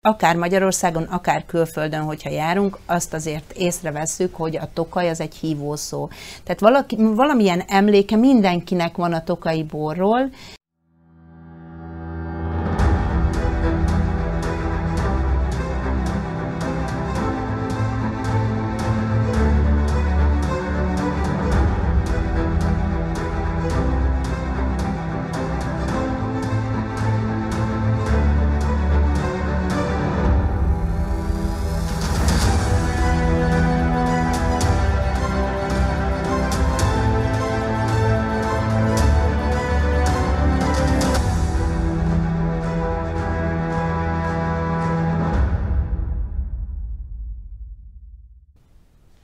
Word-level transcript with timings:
akár 0.00 0.36
Magyarországon, 0.36 1.02
akár 1.02 1.44
külföldön, 1.46 2.02
hogyha 2.02 2.30
járunk, 2.30 2.78
azt 2.86 3.14
azért 3.14 3.52
észrevesszük, 3.52 4.34
hogy 4.34 4.56
a 4.56 4.72
tokaj 4.72 5.08
az 5.08 5.20
egy 5.20 5.34
hívószó. 5.34 6.10
Tehát 6.44 6.60
valaki, 6.60 6.96
valamilyen 6.96 7.62
emléke 7.66 8.16
mindenkinek 8.16 8.96
van 8.96 9.12
a 9.12 9.24
tokai 9.24 9.62
borról, 9.62 10.30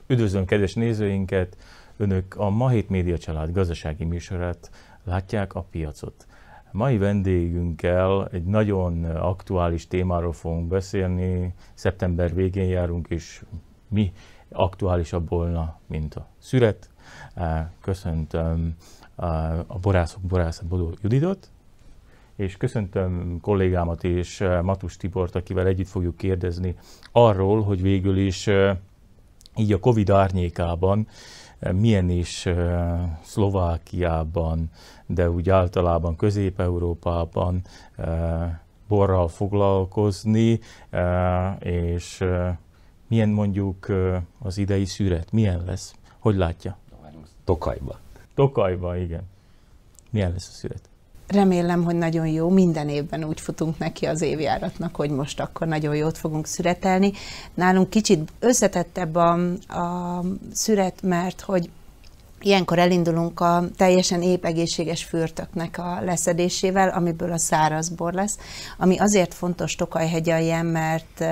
Üdvözlöm 0.07 0.45
kedves 0.45 0.75
nézőinket! 0.75 1.57
Önök 1.97 2.37
a 2.37 2.51
Ma 2.51 2.69
Hét 2.69 2.89
Média 2.89 3.19
Család 3.19 3.53
gazdasági 3.53 4.05
műsorát 4.05 4.71
látják 5.05 5.55
a 5.55 5.67
piacot. 5.71 6.27
Mai 6.73 6.99
vendégünkkel 6.99 8.29
egy 8.33 8.45
nagyon 8.45 9.05
aktuális 9.05 9.87
témáról 9.87 10.33
fogunk 10.33 10.69
beszélni. 10.69 11.55
Szeptember 11.75 12.35
végén 12.35 12.69
járunk, 12.69 13.09
és 13.09 13.45
mi 13.89 14.13
aktuálisabb 14.49 15.29
volna, 15.29 15.79
mint 15.87 16.15
a 16.15 16.27
szüret. 16.39 16.91
Köszöntöm 17.81 18.75
a 19.67 19.79
borászok 19.81 20.23
borászat 20.23 20.67
Bodó 20.67 20.93
Juditot, 21.03 21.51
és 22.37 22.57
köszöntöm 22.57 23.39
kollégámat 23.41 24.05
és 24.05 24.45
Matus 24.63 24.97
Tibort, 24.97 25.35
akivel 25.35 25.67
együtt 25.67 25.89
fogjuk 25.89 26.17
kérdezni 26.17 26.77
arról, 27.13 27.63
hogy 27.63 27.83
végül 27.83 28.17
is 28.17 28.49
így 29.57 29.73
a 29.73 29.79
Covid 29.79 30.11
árnyékában 30.11 31.09
eh, 31.59 31.73
milyen 31.73 32.11
is 32.11 32.47
eh, 32.47 33.01
Szlovákiában, 33.23 34.71
de 35.07 35.31
úgy 35.31 35.51
általában 35.51 36.17
Közép-Európában 36.17 37.63
eh, 37.97 38.59
borral 38.89 39.29
foglalkozni, 39.29 40.61
és 41.59 42.25
milyen 43.07 43.29
mondjuk 43.29 43.93
az 44.39 44.59
idei 44.59 44.85
szüret, 44.85 45.33
milyen 45.33 45.65
lesz? 45.65 45.95
Hogy 46.19 46.37
látja? 46.37 46.77
Tokajba. 47.45 47.99
Tokajba, 48.35 48.97
igen. 48.97 49.23
Milyen 50.11 50.33
lesz 50.33 50.49
a 50.49 50.53
szüret? 50.53 50.89
Remélem, 51.27 51.85
hogy 51.85 51.95
nagyon 51.95 52.27
jó. 52.27 52.49
Minden 52.49 52.89
évben 52.89 53.25
úgy 53.25 53.41
futunk 53.41 53.79
neki 53.79 54.07
az 54.07 54.23
évjáratnak, 54.23 54.97
hogy 54.97 55.11
most 55.11 55.41
akkor 55.41 55.67
nagyon 55.67 55.97
jót 55.97 56.19
fogunk 56.19 56.47
szüretelni. 56.47 57.13
Nálunk 57.55 57.91
kicsit 57.91 58.33
összetettebb 58.39 59.15
a, 59.15 59.33
a 59.69 60.21
szüret, 60.53 61.03
mert 61.03 61.41
hogy 61.41 61.71
Ilyenkor 62.45 62.79
elindulunk 62.79 63.41
a 63.41 63.65
teljesen 63.77 64.23
épp 64.23 64.45
egészséges 64.45 65.05
fürtöknek 65.05 65.79
a 65.79 66.01
leszedésével, 66.01 66.89
amiből 66.89 67.33
a 67.33 67.39
száraz 67.39 67.89
bor 67.89 68.13
lesz, 68.13 68.39
ami 68.79 68.99
azért 68.99 69.35
fontos 69.35 69.75
Tokajhegyaljen, 69.75 70.67
mert 70.67 71.25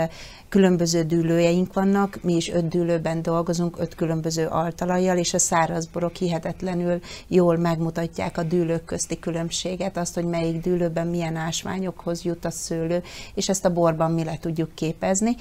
különböző 0.48 1.02
dűlőjeink 1.02 1.72
vannak, 1.72 2.18
mi 2.22 2.32
is 2.34 2.50
öt 2.50 2.68
dűlőben 2.68 3.22
dolgozunk, 3.22 3.76
öt 3.78 3.94
különböző 3.94 4.46
altalajjal, 4.46 5.18
és 5.18 5.34
a 5.34 5.38
szárazborok 5.38 6.16
hihetetlenül 6.16 7.00
jól 7.28 7.56
megmutatják 7.56 8.38
a 8.38 8.42
dűlők 8.42 8.84
közti 8.84 9.18
különbséget, 9.18 9.96
azt, 9.96 10.14
hogy 10.14 10.24
melyik 10.24 10.60
dűlőben 10.60 11.06
milyen 11.06 11.36
ásványokhoz 11.36 12.22
jut 12.24 12.44
a 12.44 12.50
szőlő, 12.50 13.02
és 13.34 13.48
ezt 13.48 13.64
a 13.64 13.72
borban 13.72 14.10
mi 14.10 14.24
le 14.24 14.38
tudjuk 14.40 14.74
képezni. 14.74 15.36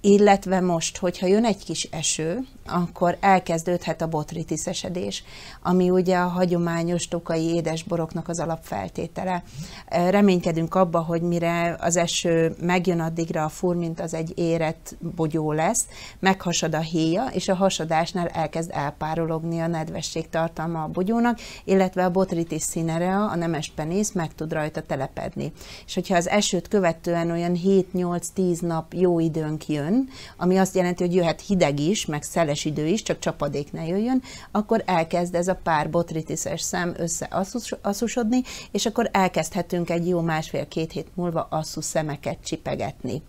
Illetve 0.00 0.60
most, 0.60 0.96
hogyha 0.96 1.26
jön 1.26 1.44
egy 1.44 1.64
kis 1.64 1.88
eső, 1.90 2.38
akkor 2.66 3.16
elkezdődhet 3.20 4.02
a 4.02 4.08
botritis 4.08 4.66
esedés, 4.66 5.24
ami 5.62 5.90
ugye 5.90 6.16
a 6.16 6.26
hagyományos 6.26 7.08
tokai 7.08 7.54
édesboroknak 7.54 8.28
az 8.28 8.38
alapfeltétele. 8.38 9.42
Reménykedünk 9.88 10.74
abba, 10.74 11.00
hogy 11.00 11.22
mire 11.22 11.76
az 11.80 11.96
eső 11.96 12.54
megjön 12.60 13.00
addigra 13.00 13.44
a 13.44 13.48
fur, 13.48 13.76
mint 13.76 14.00
az 14.00 14.14
egy 14.14 14.32
érett 14.34 14.96
bogyó 15.16 15.52
lesz, 15.52 15.86
meghasad 16.18 16.74
a 16.74 16.80
héja, 16.80 17.24
és 17.32 17.48
a 17.48 17.54
hasadásnál 17.54 18.28
elkezd 18.28 18.70
elpárologni 18.72 19.60
a 19.60 19.66
nedvesség 19.66 20.28
tartalma 20.28 20.82
a 20.82 20.88
bogyónak, 20.88 21.38
illetve 21.64 22.04
a 22.04 22.10
botritis 22.10 22.62
színerea, 22.62 23.30
a 23.30 23.36
nemes 23.36 23.72
penész 23.74 24.12
meg 24.12 24.34
tud 24.34 24.52
rajta 24.52 24.82
telepedni. 24.82 25.52
És 25.86 25.94
hogyha 25.94 26.16
az 26.16 26.28
esőt 26.28 26.68
követően 26.68 27.30
olyan 27.30 27.58
7-8-10 27.64 28.60
nap 28.60 28.92
jó 28.92 29.18
időnk 29.20 29.68
jön, 29.68 30.08
ami 30.36 30.56
azt 30.56 30.74
jelenti, 30.74 31.02
hogy 31.04 31.14
jöhet 31.14 31.40
hideg 31.40 31.80
is, 31.80 32.06
meg 32.06 32.22
szeles 32.22 32.53
szeles 32.54 32.64
idő 32.64 32.86
is, 32.86 33.02
csak 33.02 33.18
csapadék 33.18 33.72
ne 33.72 33.86
jöjjön, 33.86 34.22
akkor 34.50 34.82
elkezd 34.86 35.34
ez 35.34 35.48
a 35.48 35.58
pár 35.62 35.90
botritises 35.90 36.60
szem 36.60 36.94
összeasszusodni, 36.98 38.42
és 38.70 38.86
akkor 38.86 39.08
elkezdhetünk 39.12 39.90
egy 39.90 40.08
jó 40.08 40.20
másfél-két 40.20 40.92
hét 40.92 41.06
múlva 41.14 41.46
asszú 41.50 41.80
szemeket 41.80 42.38
csipegetni 42.44 43.22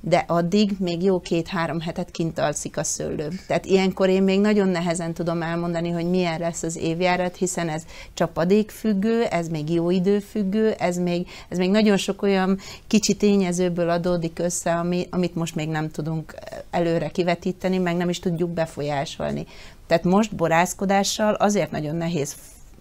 de 0.00 0.24
addig 0.26 0.70
még 0.78 1.02
jó 1.02 1.20
két-három 1.20 1.80
hetet 1.80 2.10
kint 2.10 2.38
alszik 2.38 2.76
a 2.76 2.84
szőlő. 2.84 3.28
Tehát 3.46 3.66
ilyenkor 3.66 4.08
én 4.08 4.22
még 4.22 4.40
nagyon 4.40 4.68
nehezen 4.68 5.14
tudom 5.14 5.42
elmondani, 5.42 5.90
hogy 5.90 6.10
milyen 6.10 6.38
lesz 6.38 6.62
az 6.62 6.76
évjárat, 6.76 7.36
hiszen 7.36 7.68
ez 7.68 7.82
csapadékfüggő, 8.14 9.24
ez 9.24 9.48
még 9.48 9.70
jó 9.70 9.90
időfüggő, 9.90 10.70
ez 10.70 10.96
még, 10.96 11.28
ez 11.48 11.58
még 11.58 11.70
nagyon 11.70 11.96
sok 11.96 12.22
olyan 12.22 12.58
kicsi 12.86 13.14
tényezőből 13.14 13.90
adódik 13.90 14.38
össze, 14.38 14.74
ami, 14.74 15.06
amit 15.10 15.34
most 15.34 15.54
még 15.54 15.68
nem 15.68 15.90
tudunk 15.90 16.34
előre 16.70 17.08
kivetíteni, 17.08 17.78
meg 17.78 17.96
nem 17.96 18.08
is 18.08 18.18
tudjuk 18.18 18.50
befolyásolni. 18.50 19.46
Tehát 19.86 20.04
most 20.04 20.34
borászkodással 20.34 21.34
azért 21.34 21.70
nagyon 21.70 21.96
nehéz 21.96 22.36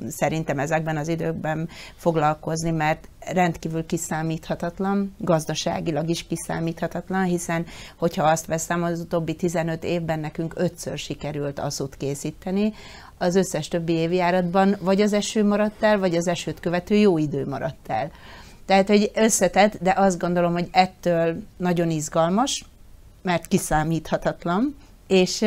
szerintem 0.07 0.59
ezekben 0.59 0.97
az 0.97 1.07
időkben 1.07 1.69
foglalkozni, 1.95 2.71
mert 2.71 3.07
rendkívül 3.19 3.85
kiszámíthatatlan, 3.85 5.15
gazdaságilag 5.17 6.09
is 6.09 6.27
kiszámíthatatlan, 6.27 7.23
hiszen 7.23 7.65
hogyha 7.97 8.23
azt 8.23 8.45
veszem, 8.45 8.83
az 8.83 8.99
utóbbi 8.99 9.35
15 9.35 9.83
évben 9.83 10.19
nekünk 10.19 10.53
ötször 10.57 10.97
sikerült 10.97 11.59
azut 11.59 11.95
készíteni, 11.95 12.73
az 13.17 13.35
összes 13.35 13.67
többi 13.67 13.93
évjáratban 13.93 14.75
vagy 14.79 15.01
az 15.01 15.13
eső 15.13 15.43
maradt 15.45 15.83
el, 15.83 15.99
vagy 15.99 16.15
az 16.15 16.27
esőt 16.27 16.59
követő 16.59 16.95
jó 16.95 17.17
idő 17.17 17.47
maradt 17.47 17.87
el. 17.87 18.11
Tehát, 18.65 18.87
hogy 18.87 19.11
összetett, 19.15 19.77
de 19.81 19.93
azt 19.97 20.19
gondolom, 20.19 20.53
hogy 20.53 20.67
ettől 20.71 21.43
nagyon 21.57 21.89
izgalmas, 21.89 22.65
mert 23.27 23.47
kiszámíthatatlan, 23.47 24.75
és 25.07 25.41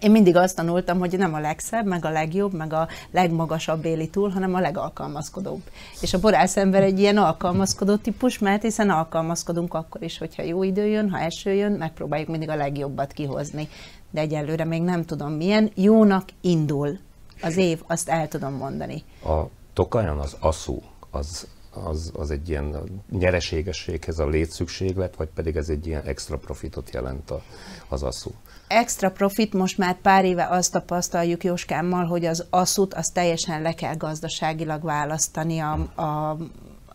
én 0.00 0.10
mindig 0.10 0.36
azt 0.36 0.56
tanultam, 0.56 0.98
hogy 0.98 1.18
nem 1.18 1.34
a 1.34 1.40
legszebb, 1.40 1.86
meg 1.86 2.04
a 2.04 2.10
legjobb, 2.10 2.52
meg 2.52 2.72
a 2.72 2.88
legmagasabb 3.10 3.84
éli 3.84 4.08
túl, 4.08 4.30
hanem 4.30 4.54
a 4.54 4.60
legalkalmazkodóbb. 4.60 5.62
És 6.00 6.14
a 6.14 6.20
borász 6.20 6.56
ember 6.56 6.82
egy 6.82 6.98
ilyen 6.98 7.16
alkalmazkodó 7.16 7.96
típus, 7.96 8.38
mert 8.38 8.62
hiszen 8.62 8.90
alkalmazkodunk 8.90 9.74
akkor 9.74 10.02
is, 10.02 10.18
hogyha 10.18 10.42
jó 10.42 10.62
idő 10.62 10.86
jön, 10.86 11.10
ha 11.10 11.18
eső 11.18 11.52
jön, 11.52 11.72
megpróbáljuk 11.72 12.28
mindig 12.28 12.48
a 12.48 12.56
legjobbat 12.56 13.12
kihozni. 13.12 13.68
De 14.10 14.20
egyelőre 14.20 14.64
még 14.64 14.82
nem 14.82 15.04
tudom 15.04 15.32
milyen. 15.32 15.70
Jónak 15.74 16.28
indul 16.40 16.98
az 17.42 17.56
év, 17.56 17.82
azt 17.86 18.08
el 18.08 18.28
tudom 18.28 18.52
mondani. 18.52 19.04
A 19.24 19.42
Tokajon 19.72 20.18
az 20.18 20.36
aszú, 20.40 20.82
az 21.10 21.46
az, 21.74 22.10
az 22.14 22.30
egy 22.30 22.48
ilyen 22.48 23.02
nyereségességhez 23.10 24.18
a 24.18 24.28
létszükséglet, 24.28 25.16
vagy 25.16 25.28
pedig 25.34 25.56
ez 25.56 25.68
egy 25.68 25.86
ilyen 25.86 26.02
extra 26.02 26.38
profitot 26.38 26.90
jelent 26.92 27.30
a, 27.30 27.42
az 27.88 28.02
aszú? 28.02 28.30
extra 28.72 29.10
profit, 29.10 29.52
most 29.52 29.78
már 29.78 30.00
pár 30.00 30.24
éve 30.24 30.48
azt 30.50 30.72
tapasztaljuk 30.72 31.44
Jóskámmal, 31.44 32.04
hogy 32.04 32.24
az 32.24 32.46
asszut 32.50 32.94
az 32.94 33.10
teljesen 33.10 33.62
le 33.62 33.72
kell 33.72 33.96
gazdaságilag 33.96 34.82
választani 34.82 35.58
a, 35.58 35.72
a 36.02 36.36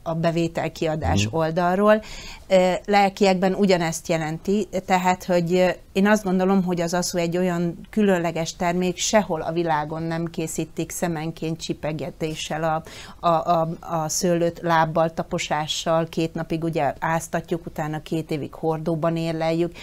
a 0.07 0.13
bevétel-kiadás 0.13 1.25
mm. 1.25 1.29
oldalról. 1.31 2.01
Lelkiekben 2.85 3.53
ugyanezt 3.53 4.07
jelenti, 4.07 4.67
tehát, 4.85 5.23
hogy 5.23 5.77
én 5.91 6.07
azt 6.07 6.23
gondolom, 6.23 6.63
hogy 6.63 6.81
az 6.81 6.93
aszú 6.93 7.17
egy 7.17 7.37
olyan 7.37 7.79
különleges 7.89 8.55
termék, 8.55 8.97
sehol 8.97 9.41
a 9.41 9.51
világon 9.51 10.03
nem 10.03 10.25
készítik 10.25 10.91
szemenként 10.91 11.61
csipegetéssel 11.61 12.63
a, 12.63 12.83
a, 13.27 13.51
a, 13.51 13.69
a 13.79 14.09
szőlőt 14.09 14.59
lábbal, 14.61 15.13
taposással, 15.13 16.07
két 16.09 16.33
napig 16.33 16.63
ugye 16.63 16.93
áztatjuk, 16.99 17.65
utána 17.65 18.01
két 18.01 18.31
évig 18.31 18.53
hordóban 18.53 19.17
érleljük, 19.17 19.75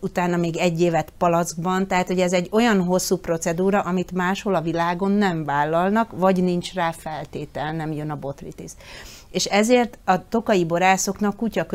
utána 0.00 0.36
még 0.36 0.56
egy 0.56 0.80
évet 0.80 1.12
palackban, 1.18 1.86
tehát 1.86 2.06
hogy 2.06 2.20
ez 2.20 2.32
egy 2.32 2.48
olyan 2.50 2.84
hosszú 2.84 3.16
procedúra, 3.16 3.80
amit 3.80 4.12
máshol 4.12 4.54
a 4.54 4.60
világon 4.60 5.10
nem 5.10 5.44
vállalnak, 5.44 6.10
vagy 6.16 6.42
nincs 6.42 6.74
rá 6.74 6.90
feltétel, 6.90 7.72
nem 7.72 7.92
jön 7.92 8.10
a 8.10 8.16
botritis 8.16 8.72
és 9.32 9.44
ezért 9.44 9.98
a 10.04 10.28
tokai 10.28 10.64
borászoknak 10.64 11.36
kutya 11.36 11.66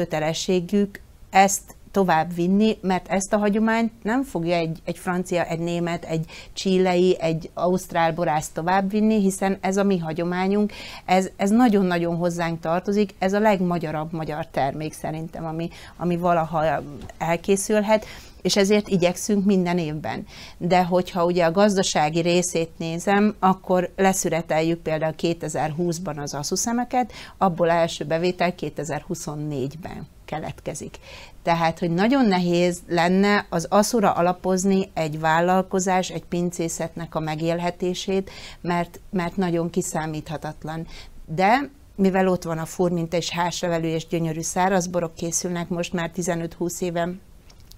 kötelességük 0.46 1.02
ezt 1.30 1.76
tovább 1.92 2.36
vinni, 2.36 2.78
mert 2.82 3.08
ezt 3.08 3.34
a 3.34 3.38
hagyományt 3.38 3.92
nem 4.04 4.24
fogja 4.24 4.56
egy, 4.56 4.80
egy 4.84 4.98
francia, 4.98 5.44
egy 5.44 5.60
német, 5.60 6.04
egy 6.06 6.26
csílei, 6.54 7.18
egy 7.20 7.50
ausztrál 7.54 8.14
borász 8.14 8.50
tovább 8.50 8.90
vinni, 8.90 9.22
hiszen 9.22 9.58
ez 9.62 9.78
a 9.78 9.84
mi 9.84 9.98
hagyományunk, 9.98 10.72
ez, 11.06 11.30
ez 11.36 11.50
nagyon-nagyon 11.50 12.16
hozzánk 12.16 12.60
tartozik, 12.60 13.14
ez 13.20 13.34
a 13.34 13.40
legmagyarabb 13.40 14.12
magyar 14.12 14.48
termék 14.48 14.94
szerintem, 14.94 15.46
ami, 15.46 15.70
ami 15.98 16.18
valaha 16.18 16.84
elkészülhet, 17.18 18.06
és 18.42 18.56
ezért 18.56 18.88
igyekszünk 18.88 19.46
minden 19.46 19.78
évben. 19.78 20.26
De 20.58 20.84
hogyha 20.84 21.26
ugye 21.26 21.46
a 21.46 21.52
gazdasági 21.52 22.22
részét 22.22 22.70
nézem, 22.78 23.36
akkor 23.40 23.92
leszüreteljük 23.96 24.82
például 24.82 25.14
2020-ban 25.18 26.22
az 26.22 26.34
aszuszemeket, 26.34 27.12
abból 27.38 27.70
első 27.70 28.06
bevétel 28.06 28.54
2024-ben 28.60 30.16
keletkezik. 30.28 30.98
Tehát, 31.44 31.80
hogy 31.80 31.92
nagyon 31.92 32.26
nehéz 32.26 32.80
lenne 32.88 33.46
az 33.50 33.66
aszura 33.70 34.12
alapozni 34.12 34.90
egy 34.94 35.20
vállalkozás, 35.20 36.10
egy 36.10 36.26
pincészetnek 36.26 37.16
a 37.16 37.20
megélhetését, 37.20 38.30
mert, 38.62 39.00
mert 39.10 39.36
nagyon 39.38 39.70
kiszámíthatatlan. 39.70 40.88
De 41.26 41.70
mivel 41.96 42.28
ott 42.28 42.44
van 42.44 42.58
a 42.58 42.66
furminta 42.66 43.18
és 43.18 43.30
házsevelő 43.30 43.88
és 43.88 44.08
gyönyörű 44.08 44.42
szárazborok 44.42 45.16
készülnek 45.16 45.70
most 45.70 45.94
már 45.94 46.12
15-20 46.16 46.82
éve 46.82 47.10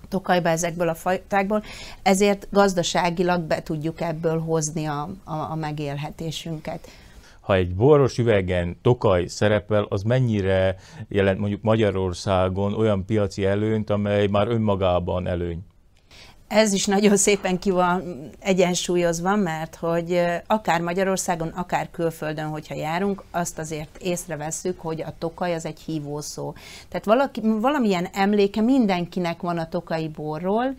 Tokajba 0.07 0.49
ezekből 0.49 0.89
a 0.89 0.95
fajtákból, 0.95 1.63
ezért 2.03 2.47
gazdaságilag 2.51 3.41
be 3.41 3.63
tudjuk 3.63 4.01
ebből 4.01 4.39
hozni 4.39 4.85
a, 4.85 5.09
a, 5.23 5.33
a 5.33 5.55
megélhetésünket 5.55 6.87
ha 7.49 7.55
egy 7.55 7.75
boros 7.75 8.17
üvegen 8.17 8.77
Tokaj 8.81 9.27
szerepel, 9.27 9.85
az 9.89 10.03
mennyire 10.03 10.75
jelent 11.07 11.39
mondjuk 11.39 11.61
Magyarországon 11.61 12.73
olyan 12.73 13.05
piaci 13.05 13.45
előnyt, 13.45 13.89
amely 13.89 14.27
már 14.27 14.47
önmagában 14.47 15.27
előny? 15.27 15.59
Ez 16.47 16.73
is 16.73 16.85
nagyon 16.85 17.17
szépen 17.17 17.59
ki 17.59 17.69
van 17.69 18.29
egyensúlyozva, 18.39 19.35
mert 19.35 19.75
hogy 19.75 20.21
akár 20.47 20.81
Magyarországon, 20.81 21.47
akár 21.47 21.89
külföldön, 21.91 22.45
hogyha 22.45 22.75
járunk, 22.75 23.23
azt 23.31 23.59
azért 23.59 23.97
észrevesszük, 24.01 24.79
hogy 24.79 25.01
a 25.01 25.13
tokaj 25.17 25.53
az 25.53 25.65
egy 25.65 25.79
hívószó. 25.79 26.53
Tehát 26.89 27.05
valaki, 27.05 27.41
valamilyen 27.43 28.07
emléke 28.13 28.61
mindenkinek 28.61 29.41
van 29.41 29.57
a 29.57 29.69
tokai 29.69 30.07
borról, 30.07 30.75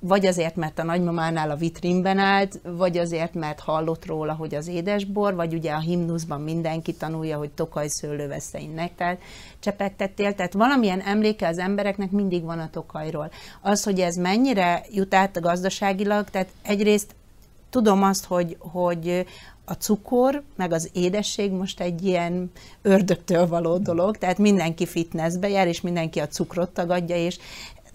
vagy 0.00 0.26
azért, 0.26 0.56
mert 0.56 0.78
a 0.78 0.82
nagymamánál 0.82 1.50
a 1.50 1.56
vitrínben 1.56 2.18
állt, 2.18 2.60
vagy 2.62 2.98
azért, 2.98 3.34
mert 3.34 3.60
hallott 3.60 4.06
róla, 4.06 4.32
hogy 4.32 4.54
az 4.54 4.68
édesbor, 4.68 5.34
vagy 5.34 5.54
ugye 5.54 5.72
a 5.72 5.78
himnuszban 5.78 6.40
mindenki 6.40 6.92
tanulja, 6.94 7.38
hogy 7.38 7.50
tokaj 7.50 7.88
szőlőveszein 7.88 8.70
nektár 8.70 9.18
csepegtettél, 9.58 10.34
tehát 10.34 10.52
valamilyen 10.52 11.00
emléke 11.00 11.48
az 11.48 11.58
embereknek 11.58 12.10
mindig 12.10 12.42
van 12.42 12.58
a 12.58 12.70
tokajról. 12.70 13.30
Az, 13.60 13.82
hogy 13.82 14.00
ez 14.00 14.16
mennyire 14.16 14.84
jut 14.90 15.14
át 15.14 15.40
gazdaságilag, 15.40 16.30
tehát 16.30 16.48
egyrészt 16.62 17.14
tudom 17.70 18.02
azt, 18.02 18.24
hogy, 18.24 18.56
hogy 18.58 19.26
a 19.64 19.72
cukor, 19.72 20.42
meg 20.56 20.72
az 20.72 20.90
édesség 20.92 21.50
most 21.52 21.80
egy 21.80 22.04
ilyen 22.04 22.50
ördögtől 22.82 23.46
való 23.46 23.78
dolog, 23.78 24.16
tehát 24.16 24.38
mindenki 24.38 24.86
fitnessbe 24.86 25.48
jár, 25.48 25.66
és 25.66 25.80
mindenki 25.80 26.18
a 26.20 26.28
cukrot 26.28 26.70
tagadja, 26.70 27.16
és 27.16 27.38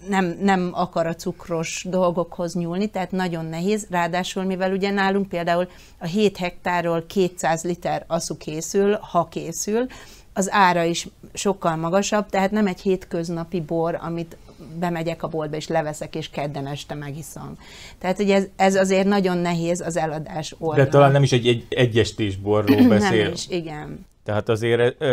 nem, 0.08 0.38
nem 0.40 0.70
akar 0.72 1.06
a 1.06 1.14
cukros 1.14 1.86
dolgokhoz 1.90 2.54
nyúlni, 2.54 2.86
tehát 2.86 3.10
nagyon 3.10 3.44
nehéz. 3.44 3.86
Ráadásul, 3.90 4.44
mivel 4.44 4.72
ugye 4.72 4.90
nálunk 4.90 5.28
például 5.28 5.68
a 5.98 6.06
7 6.06 6.36
hektárról 6.36 7.06
200 7.06 7.64
liter 7.64 8.04
aszu 8.06 8.36
készül, 8.36 8.98
ha 9.00 9.28
készül, 9.28 9.86
az 10.32 10.48
ára 10.52 10.82
is 10.82 11.08
sokkal 11.32 11.76
magasabb, 11.76 12.28
tehát 12.28 12.50
nem 12.50 12.66
egy 12.66 12.80
hétköznapi 12.80 13.60
bor, 13.60 13.98
amit 14.02 14.36
bemegyek 14.78 15.22
a 15.22 15.28
boltba, 15.28 15.56
és 15.56 15.68
leveszek, 15.68 16.14
és 16.14 16.30
kedden 16.30 16.66
este 16.66 16.94
megiszom. 16.94 17.58
Tehát, 17.98 18.16
hogy 18.16 18.30
ez, 18.30 18.44
ez 18.56 18.74
azért 18.74 19.06
nagyon 19.06 19.38
nehéz 19.38 19.80
az 19.80 19.96
eladás 19.96 20.54
oldalon. 20.58 20.84
De 20.84 20.90
talán 20.90 21.12
nem 21.12 21.22
is 21.22 21.32
egy, 21.32 21.46
egy 21.46 21.66
egyestés 21.68 22.36
borról 22.36 22.88
beszél. 22.98 23.22
nem 23.22 23.32
is, 23.32 23.48
igen. 23.48 24.06
Tehát 24.24 24.48
azért 24.48 25.04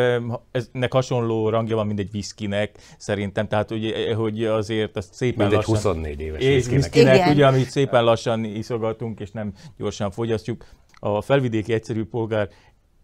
eznek 0.52 0.94
hasonló 0.94 1.50
rangja 1.50 1.76
van, 1.76 1.88
mint 1.88 2.00
egy 2.00 2.12
viszkinek, 2.12 2.78
szerintem. 2.98 3.48
Tehát, 3.48 3.70
hogy, 3.70 3.94
hogy 4.16 4.46
azért 4.46 4.98
azt 4.98 5.14
szépen 5.14 5.48
mint 5.48 5.52
lassan... 5.52 5.76
egy 5.76 5.82
24 5.82 6.20
éves 6.20 6.44
viszkinek. 6.46 6.82
viszkinek 6.82 7.30
ugye, 7.30 7.48
amit 7.48 7.70
szépen 7.70 8.04
lassan 8.04 8.44
iszogatunk, 8.44 9.20
és 9.20 9.32
nem 9.32 9.54
gyorsan 9.78 10.12
fogyasztjuk. 10.12 10.66
A 11.00 11.22
felvidéki 11.22 11.74
egyszerű 11.74 12.06
polgár 12.06 12.50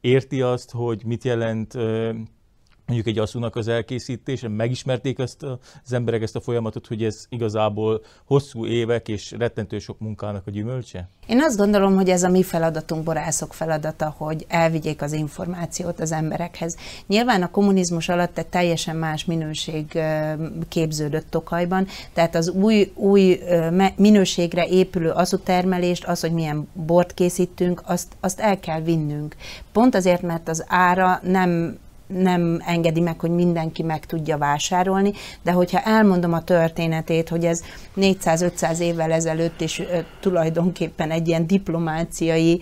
érti 0.02 0.42
azt, 0.42 0.72
hogy 0.72 1.02
mit 1.06 1.24
jelent 1.24 1.74
mondjuk 2.88 3.08
egy 3.08 3.20
asszúnak 3.20 3.56
az 3.56 3.68
elkészítése, 3.68 4.48
megismerték 4.48 5.20
ezt 5.20 5.44
az 5.84 5.94
emberek 5.94 6.22
ezt 6.22 6.36
a 6.36 6.42
folyamatot, 6.42 6.88
hogy 6.88 7.04
ez 7.04 7.26
igazából 7.30 8.02
hosszú 8.26 8.66
évek 8.66 9.08
és 9.08 9.32
rettentő 9.32 9.80
sok 9.80 10.00
munkának 10.00 10.48
a 10.48 10.52
gyümölcse? 10.52 11.10
Én 11.28 11.42
azt 11.42 11.58
gondolom, 11.58 11.96
hogy 11.96 12.10
ez 12.10 12.24
a 12.24 12.30
mi 12.30 12.44
feladatunk, 12.44 13.04
borászok 13.04 13.54
feladata, 13.54 14.14
hogy 14.18 14.46
elvigyék 14.48 15.02
az 15.02 15.14
információt 15.14 16.00
az 16.00 16.12
emberekhez. 16.12 16.78
Nyilván 17.08 17.42
a 17.42 17.52
kommunizmus 17.52 18.10
alatt 18.10 18.38
egy 18.38 18.48
teljesen 18.48 18.96
más 18.96 19.26
minőség 19.26 20.00
képződött 20.68 21.30
Tokajban, 21.30 21.88
tehát 22.14 22.36
az 22.36 22.50
új, 22.50 22.92
új 22.96 23.40
minőségre 23.96 24.68
épülő 24.68 25.10
azutermelést, 25.10 26.06
az, 26.06 26.20
hogy 26.20 26.32
milyen 26.32 26.68
bort 26.74 27.14
készítünk, 27.14 27.82
azt, 27.86 28.08
azt 28.20 28.40
el 28.40 28.60
kell 28.60 28.82
vinnünk. 28.82 29.36
Pont 29.72 29.96
azért, 29.96 30.22
mert 30.22 30.50
az 30.50 30.66
ára 30.68 31.20
nem 31.24 31.78
nem 32.08 32.62
engedi 32.66 33.00
meg, 33.00 33.20
hogy 33.20 33.30
mindenki 33.30 33.84
meg 33.84 34.06
tudja 34.06 34.38
vásárolni, 34.38 35.12
de 35.44 35.52
hogyha 35.52 35.80
elmondom 35.80 36.34
a 36.34 36.44
történetét, 36.44 37.30
hogy 37.30 37.46
ez 37.46 37.62
400-500 37.98 38.80
évvel 38.80 39.12
ezelőtt 39.12 39.62
is 39.62 39.82
tulajdonképpen 40.20 41.12
egy 41.12 41.28
ilyen 41.28 41.48
diplomáciai 41.48 42.62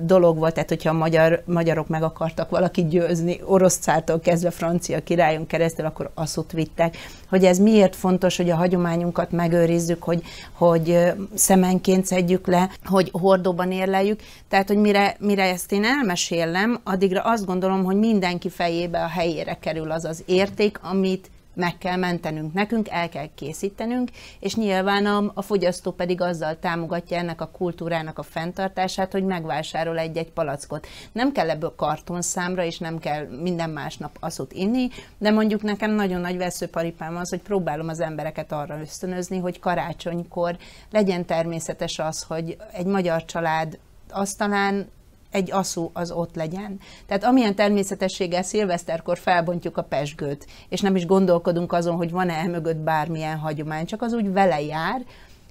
dolog 0.00 0.38
volt, 0.38 0.54
tehát 0.54 0.68
hogyha 0.68 0.90
a 0.90 0.92
magyar, 0.98 1.42
magyarok 1.46 1.88
meg 1.88 2.02
akartak 2.02 2.50
valakit 2.50 2.88
győzni, 2.88 3.40
oroszcától 3.44 4.20
kezdve 4.20 4.50
francia 4.50 5.02
királyon 5.02 5.46
keresztül, 5.46 5.86
akkor 5.86 6.10
asszut 6.14 6.52
vittek, 6.52 6.96
hogy 7.28 7.44
ez 7.44 7.58
miért 7.58 7.96
fontos, 7.96 8.36
hogy 8.36 8.50
a 8.50 8.56
hagyományunkat 8.56 9.30
megőrizzük, 9.30 10.02
hogy, 10.02 10.22
hogy 10.52 11.12
szemenként 11.34 12.06
szedjük 12.06 12.46
le, 12.46 12.70
hogy 12.84 13.08
hordóban 13.12 13.72
érleljük, 13.72 14.20
tehát 14.48 14.68
hogy 14.68 14.76
mire, 14.76 15.16
mire 15.18 15.42
ezt 15.42 15.72
én 15.72 15.84
elmesélem, 15.84 16.80
addigra 16.84 17.20
azt 17.20 17.46
gondolom, 17.46 17.84
hogy 17.84 17.96
minden 17.96 18.31
mindenki 18.32 18.62
fejébe 18.62 19.02
a 19.02 19.08
helyére 19.08 19.58
kerül 19.58 19.90
az 19.90 20.04
az 20.04 20.22
érték, 20.26 20.82
amit 20.82 21.30
meg 21.54 21.78
kell 21.78 21.96
mentenünk, 21.96 22.52
nekünk 22.52 22.88
el 22.88 23.08
kell 23.08 23.28
készítenünk, 23.34 24.10
és 24.40 24.54
nyilván 24.54 25.06
a, 25.06 25.30
a 25.34 25.42
fogyasztó 25.42 25.90
pedig 25.90 26.20
azzal 26.20 26.58
támogatja 26.58 27.16
ennek 27.16 27.40
a 27.40 27.50
kultúrának 27.52 28.18
a 28.18 28.22
fenntartását, 28.22 29.12
hogy 29.12 29.24
megvásárol 29.24 29.98
egy-egy 29.98 30.30
palackot. 30.30 30.86
Nem 31.12 31.32
kell 31.32 31.50
ebből 31.50 31.74
kartonszámra, 31.76 32.64
és 32.64 32.78
nem 32.78 32.98
kell 32.98 33.26
minden 33.42 33.70
másnap 33.70 34.16
aszut 34.20 34.52
inni, 34.52 34.88
de 35.18 35.30
mondjuk 35.30 35.62
nekem 35.62 35.90
nagyon 35.90 36.20
nagy 36.20 36.36
veszőparipám 36.36 37.16
az, 37.16 37.28
hogy 37.28 37.42
próbálom 37.42 37.88
az 37.88 38.00
embereket 38.00 38.52
arra 38.52 38.80
ösztönözni, 38.80 39.38
hogy 39.38 39.58
karácsonykor 39.58 40.56
legyen 40.90 41.24
természetes 41.24 41.98
az, 41.98 42.22
hogy 42.22 42.56
egy 42.72 42.86
magyar 42.86 43.24
család 43.24 43.78
asztalán 44.10 44.86
egy 45.32 45.52
aszú 45.52 45.90
az 45.92 46.10
ott 46.10 46.34
legyen. 46.34 46.80
Tehát 47.06 47.24
amilyen 47.24 47.54
természetességgel 47.54 48.42
szilveszterkor 48.42 49.18
felbontjuk 49.18 49.76
a 49.76 49.82
pesgőt, 49.82 50.46
és 50.68 50.80
nem 50.80 50.96
is 50.96 51.06
gondolkodunk 51.06 51.72
azon, 51.72 51.96
hogy 51.96 52.10
van-e 52.10 52.34
e 52.34 52.46
mögött 52.46 52.76
bármilyen 52.76 53.38
hagyomány, 53.38 53.86
csak 53.86 54.02
az 54.02 54.12
úgy 54.12 54.32
vele 54.32 54.60
jár, 54.60 55.02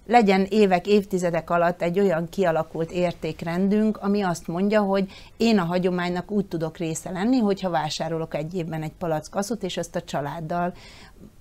legyen 0.08 0.48
évek, 0.50 0.88
évtizedek 0.88 1.50
alatt 1.50 1.82
egy 1.82 2.00
olyan 2.00 2.30
kialakult 2.30 2.92
értékrendünk, 2.92 3.98
ami 3.98 4.22
azt 4.22 4.48
mondja, 4.48 4.82
hogy 4.82 5.12
én 5.38 5.60
a 5.60 5.64
hagyománynak 5.64 6.32
úgy 6.32 6.46
tudok 6.46 6.78
része 6.78 7.12
lenni, 7.12 7.38
hogyha 7.38 7.70
vásárolok 7.70 8.36
egy 8.36 8.56
évben 8.56 8.84
egy 8.84 8.94
palack 8.98 9.36
aszut, 9.36 9.64
és 9.64 9.78
ezt 9.78 9.96
a 9.96 10.02
családdal 10.02 10.74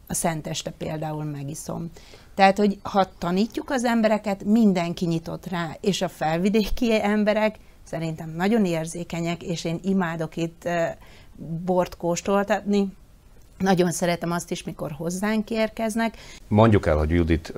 a 0.07 0.15
Szenteste 0.15 0.71
például 0.71 1.25
megiszom. 1.25 1.91
Tehát, 2.35 2.59
hogy 2.59 2.79
ha 2.83 3.07
tanítjuk 3.19 3.71
az 3.71 3.85
embereket, 3.85 4.45
mindenki 4.45 5.07
nyitott 5.07 5.47
rá, 5.47 5.77
és 5.81 6.03
a 6.03 6.09
felvidéki 6.09 7.03
emberek 7.03 7.57
szerintem 7.91 8.31
nagyon 8.37 8.65
érzékenyek, 8.65 9.43
és 9.43 9.65
én 9.65 9.79
imádok 9.83 10.37
itt 10.37 10.69
bort 11.65 11.97
kóstoltatni, 11.97 12.93
nagyon 13.59 13.91
szeretem 13.91 14.31
azt 14.31 14.51
is, 14.51 14.65
mikor 14.65 14.93
hozzánk 14.93 15.51
érkeznek. 15.51 16.17
Mondjuk 16.49 16.87
el, 16.87 16.97
hogy 16.97 17.11
Judit 17.11 17.53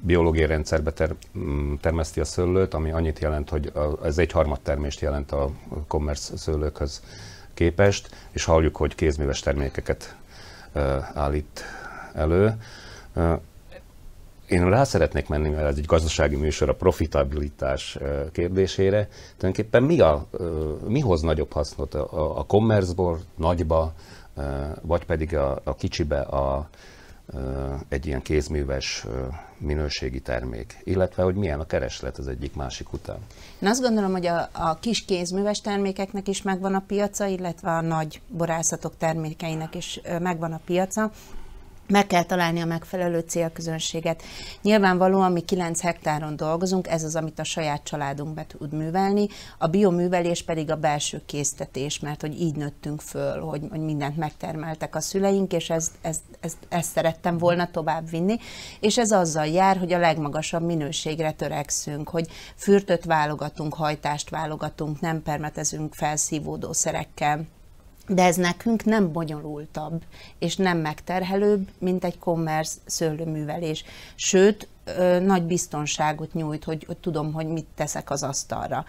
biológiai 0.00 0.46
rendszerbe 0.46 0.92
ter, 0.92 1.14
mm, 1.38 1.74
termeszti 1.74 2.20
a 2.20 2.24
szőlőt, 2.24 2.74
ami 2.74 2.90
annyit 2.90 3.18
jelent, 3.18 3.50
hogy 3.50 3.72
ez 4.04 4.18
egy 4.18 4.32
harmad 4.32 4.60
termést 4.60 5.00
jelent 5.00 5.32
a 5.32 5.50
commerce 5.86 6.36
szőlőkhöz 6.36 7.02
képest, 7.54 8.08
és 8.30 8.44
halljuk, 8.44 8.76
hogy 8.76 8.94
kézműves 8.94 9.40
termékeket 9.40 10.16
állít 11.14 11.64
elő. 12.14 12.54
Én 14.52 14.70
rá 14.70 14.84
szeretnék 14.84 15.28
menni, 15.28 15.48
mert 15.48 15.66
ez 15.66 15.76
egy 15.76 15.84
gazdasági 15.84 16.36
műsor, 16.36 16.68
a 16.68 16.74
profitabilitás 16.74 17.98
kérdésére. 18.32 19.08
Tulajdonképpen 19.36 19.82
mi, 19.82 20.00
a, 20.00 20.26
mi 20.86 21.00
hoz 21.00 21.20
nagyobb 21.20 21.52
hasznot 21.52 21.94
a, 21.94 22.38
a 22.38 22.44
commerce 22.46 22.92
nagyba, 23.36 23.92
vagy 24.80 25.04
pedig 25.04 25.36
a, 25.36 25.60
a 25.64 25.74
kicsibe, 25.74 26.20
a, 26.20 26.68
egy 27.88 28.06
ilyen 28.06 28.22
kézműves 28.22 29.06
minőségi 29.58 30.20
termék, 30.20 30.80
illetve 30.84 31.22
hogy 31.22 31.34
milyen 31.34 31.60
a 31.60 31.66
kereslet 31.66 32.18
az 32.18 32.28
egyik 32.28 32.54
másik 32.54 32.92
után. 32.92 33.18
Én 33.60 33.68
azt 33.68 33.80
gondolom, 33.80 34.12
hogy 34.12 34.26
a, 34.26 34.48
a 34.52 34.78
kis 34.80 35.04
kézműves 35.04 35.60
termékeknek 35.60 36.28
is 36.28 36.42
megvan 36.42 36.74
a 36.74 36.84
piaca, 36.86 37.26
illetve 37.26 37.70
a 37.70 37.80
nagy 37.80 38.20
borászatok 38.28 38.96
termékeinek 38.98 39.74
is 39.74 40.00
megvan 40.20 40.52
a 40.52 40.60
piaca. 40.64 41.10
Meg 41.92 42.06
kell 42.06 42.22
találni 42.22 42.60
a 42.60 42.64
megfelelő 42.66 43.18
célközönséget. 43.18 44.22
Nyilvánvalóan 44.62 45.32
mi 45.32 45.40
9 45.40 45.80
hektáron 45.80 46.36
dolgozunk, 46.36 46.88
ez 46.88 47.04
az, 47.04 47.16
amit 47.16 47.38
a 47.38 47.44
saját 47.44 47.84
családunk 47.84 48.34
be 48.34 48.46
tud 48.46 48.72
művelni. 48.72 49.26
A 49.58 49.66
bioművelés 49.66 50.42
pedig 50.42 50.70
a 50.70 50.76
belső 50.76 51.22
késztetés, 51.26 51.98
mert 52.00 52.20
hogy 52.20 52.40
így 52.40 52.56
nőttünk 52.56 53.00
föl, 53.00 53.40
hogy, 53.40 53.62
hogy 53.70 53.80
mindent 53.80 54.16
megtermeltek 54.16 54.94
a 54.94 55.00
szüleink, 55.00 55.52
és 55.52 55.70
ezt, 55.70 55.92
ezt, 56.02 56.22
ezt, 56.40 56.56
ezt 56.68 56.92
szerettem 56.92 57.38
volna 57.38 57.70
tovább 57.70 58.10
vinni. 58.10 58.36
És 58.80 58.98
ez 58.98 59.10
azzal 59.10 59.46
jár, 59.46 59.78
hogy 59.78 59.92
a 59.92 59.98
legmagasabb 59.98 60.62
minőségre 60.62 61.32
törekszünk, 61.32 62.08
hogy 62.08 62.26
fürtöt 62.56 63.04
válogatunk, 63.04 63.74
hajtást 63.74 64.30
válogatunk, 64.30 65.00
nem 65.00 65.22
permetezünk 65.22 65.94
felszívódószerekkel 65.94 67.46
de 68.08 68.24
ez 68.24 68.36
nekünk 68.36 68.84
nem 68.84 69.12
bonyolultabb, 69.12 70.02
és 70.38 70.56
nem 70.56 70.78
megterhelőbb, 70.78 71.68
mint 71.78 72.04
egy 72.04 72.18
commerce 72.18 72.76
szőlőművelés. 72.86 73.84
Sőt, 74.14 74.68
ö, 74.84 75.18
nagy 75.20 75.42
biztonságot 75.42 76.34
nyújt, 76.34 76.64
hogy, 76.64 76.84
hogy 76.84 76.96
tudom, 76.96 77.32
hogy 77.32 77.46
mit 77.46 77.66
teszek 77.74 78.10
az 78.10 78.22
asztalra. 78.22 78.84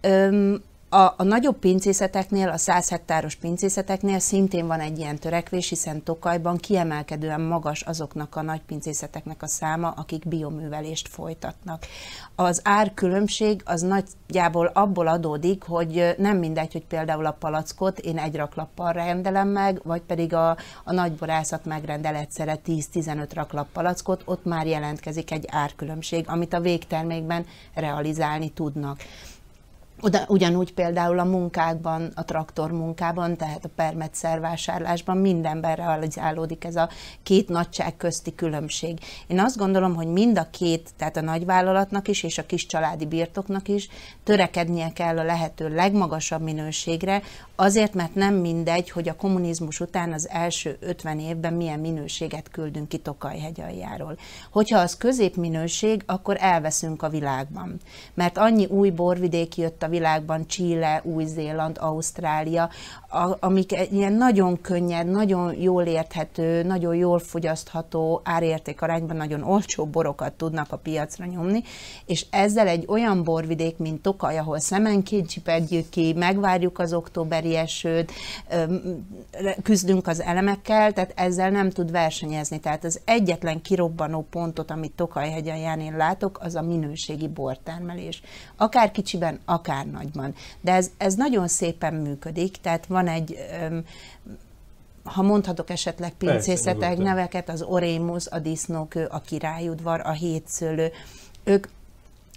Öm, 0.00 0.62
a, 0.92 1.14
a 1.16 1.22
nagyobb 1.22 1.58
pincészeteknél, 1.58 2.48
a 2.48 2.56
100 2.56 2.88
hektáros 2.88 3.34
pincészeteknél 3.34 4.18
szintén 4.18 4.66
van 4.66 4.80
egy 4.80 4.98
ilyen 4.98 5.18
törekvés, 5.18 5.68
hiszen 5.68 6.02
Tokajban 6.02 6.56
kiemelkedően 6.56 7.40
magas 7.40 7.82
azoknak 7.82 8.36
a 8.36 8.42
nagy 8.42 8.60
pincészeteknek 8.60 9.42
a 9.42 9.46
száma, 9.46 9.88
akik 9.88 10.28
bioművelést 10.28 11.08
folytatnak. 11.08 11.86
Az 12.34 12.60
árkülönbség 12.64 13.62
az 13.64 13.80
nagyjából 13.80 14.66
abból 14.66 15.06
adódik, 15.06 15.62
hogy 15.62 16.14
nem 16.18 16.36
mindegy, 16.36 16.72
hogy 16.72 16.84
például 16.84 17.26
a 17.26 17.36
palackot 17.38 17.98
én 17.98 18.18
egy 18.18 18.36
raklappal 18.36 18.92
rendelem 18.92 19.48
meg, 19.48 19.80
vagy 19.84 20.02
pedig 20.02 20.34
a, 20.34 20.56
a 20.84 20.92
nagyborászat 20.92 21.64
megrendel 21.64 22.14
egyszerre 22.14 22.58
10-15 22.66 23.28
raklap 23.34 23.66
palackot, 23.72 24.22
ott 24.24 24.44
már 24.44 24.66
jelentkezik 24.66 25.30
egy 25.30 25.44
árkülönbség, 25.50 26.24
amit 26.28 26.52
a 26.52 26.60
végtermékben 26.60 27.46
realizálni 27.74 28.48
tudnak. 28.48 28.98
Oda, 30.02 30.24
ugyanúgy 30.28 30.74
például 30.74 31.18
a 31.18 31.24
munkákban, 31.24 32.12
a 32.14 32.24
traktor 32.24 32.72
munkában, 32.72 33.36
tehát 33.36 33.64
a 33.64 33.70
permetszer 33.74 34.40
vásárlásban 34.40 35.16
mindenben 35.16 35.76
realizálódik 35.76 36.64
ez 36.64 36.76
a 36.76 36.88
két 37.22 37.48
nagyság 37.48 37.96
közti 37.96 38.34
különbség. 38.34 38.98
Én 39.26 39.40
azt 39.40 39.56
gondolom, 39.56 39.94
hogy 39.94 40.06
mind 40.06 40.38
a 40.38 40.48
két, 40.50 40.90
tehát 40.96 41.16
a 41.16 41.20
nagyvállalatnak 41.20 42.08
is 42.08 42.22
és 42.22 42.38
a 42.38 42.46
kis 42.46 42.66
családi 42.66 43.06
birtoknak 43.06 43.68
is 43.68 43.88
törekednie 44.24 44.92
kell 44.92 45.18
a 45.18 45.24
lehető 45.24 45.68
legmagasabb 45.68 46.42
minőségre, 46.42 47.22
azért, 47.56 47.94
mert 47.94 48.14
nem 48.14 48.34
mindegy, 48.34 48.90
hogy 48.90 49.08
a 49.08 49.16
kommunizmus 49.16 49.80
után 49.80 50.12
az 50.12 50.28
első 50.28 50.76
50 50.80 51.20
évben 51.20 51.52
milyen 51.52 51.80
minőséget 51.80 52.50
küldünk 52.50 52.88
ki 52.88 52.98
Tokajhegy 52.98 53.60
aljáról. 53.60 54.18
Hogyha 54.50 54.78
az 54.78 54.96
középminőség, 54.96 56.02
akkor 56.06 56.36
elveszünk 56.38 57.02
a 57.02 57.08
világban. 57.08 57.80
Mert 58.14 58.38
annyi 58.38 58.66
új 58.66 58.90
borvidék 58.90 59.56
jött 59.56 59.82
a 59.82 59.88
világban, 59.90 60.46
Chile, 60.46 61.00
Új-Zéland, 61.04 61.76
Ausztrália, 61.80 62.70
a, 63.08 63.36
amik 63.40 63.72
ilyen 63.90 64.12
nagyon 64.12 64.60
könnyed, 64.60 65.10
nagyon 65.10 65.54
jól 65.54 65.82
érthető, 65.82 66.62
nagyon 66.62 66.94
jól 66.94 67.18
fogyasztható 67.18 68.20
árérték 68.24 68.82
arányban 68.82 69.16
nagyon 69.16 69.42
olcsó 69.42 69.86
borokat 69.86 70.32
tudnak 70.32 70.72
a 70.72 70.76
piacra 70.76 71.24
nyomni, 71.24 71.62
és 72.06 72.26
ezzel 72.30 72.66
egy 72.66 72.84
olyan 72.88 73.24
borvidék, 73.24 73.76
mint 73.76 74.02
Tokaj, 74.02 74.38
ahol 74.38 74.58
szemenként 74.58 75.28
csipedjük 75.28 75.88
ki, 75.88 76.14
megvárjuk 76.16 76.78
az 76.78 76.92
októberi 76.92 77.56
esőt, 77.56 78.12
küzdünk 79.62 80.06
az 80.06 80.20
elemekkel, 80.20 80.92
tehát 80.92 81.12
ezzel 81.16 81.50
nem 81.50 81.70
tud 81.70 81.90
versenyezni. 81.90 82.60
Tehát 82.60 82.84
az 82.84 83.00
egyetlen 83.04 83.62
kirobbanó 83.62 84.26
pontot, 84.30 84.70
amit 84.70 84.92
Tokajhegyen 84.92 85.80
én 85.80 85.96
látok, 85.96 86.38
az 86.42 86.54
a 86.54 86.62
minőségi 86.62 87.28
bortermelés. 87.28 88.22
Akár 88.56 88.90
kicsiben, 88.90 89.40
akár 89.44 89.79
nagyban. 89.86 90.34
De 90.60 90.72
ez, 90.72 90.90
ez 90.96 91.14
nagyon 91.14 91.48
szépen 91.48 91.94
működik, 91.94 92.56
tehát 92.56 92.86
van 92.86 93.08
egy 93.08 93.36
ha 95.04 95.22
mondhatok 95.22 95.70
esetleg 95.70 96.12
pincészetek 96.12 96.98
neveket, 96.98 97.48
az 97.48 97.62
Orémus, 97.62 98.26
a 98.26 98.38
disznókő, 98.38 99.04
a 99.04 99.20
királyudvar, 99.20 100.00
a 100.04 100.10
hétszőlő, 100.10 100.90
ők 101.44 101.66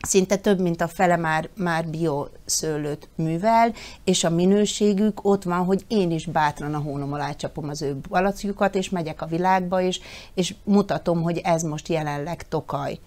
szinte 0.02 0.36
több, 0.36 0.60
mint 0.60 0.82
a 0.82 0.88
fele 0.88 1.16
már, 1.16 1.50
már 1.56 1.88
bioszőlőt 1.88 3.10
művel, 3.16 3.74
és 4.04 4.24
a 4.24 4.30
minőségük 4.30 5.26
ott 5.26 5.44
van, 5.44 5.66
hogy 5.66 5.86
én 5.88 6.12
is 6.12 6.26
bátran 6.26 6.74
a 6.74 6.80
hónom 6.80 7.14
alá 7.14 7.32
csapom 7.32 7.70
az 7.70 7.82
ő 7.82 7.98
palacjukat, 8.10 8.76
és 8.76 8.90
megyek 8.90 9.22
a 9.22 9.26
világba, 9.26 9.82
és, 9.82 10.00
és 10.34 10.56
mutatom, 10.64 11.22
hogy 11.22 11.38
ez 11.38 11.64
most 11.64 11.88
jelenleg 11.88 12.48
tokaj. 12.48 13.00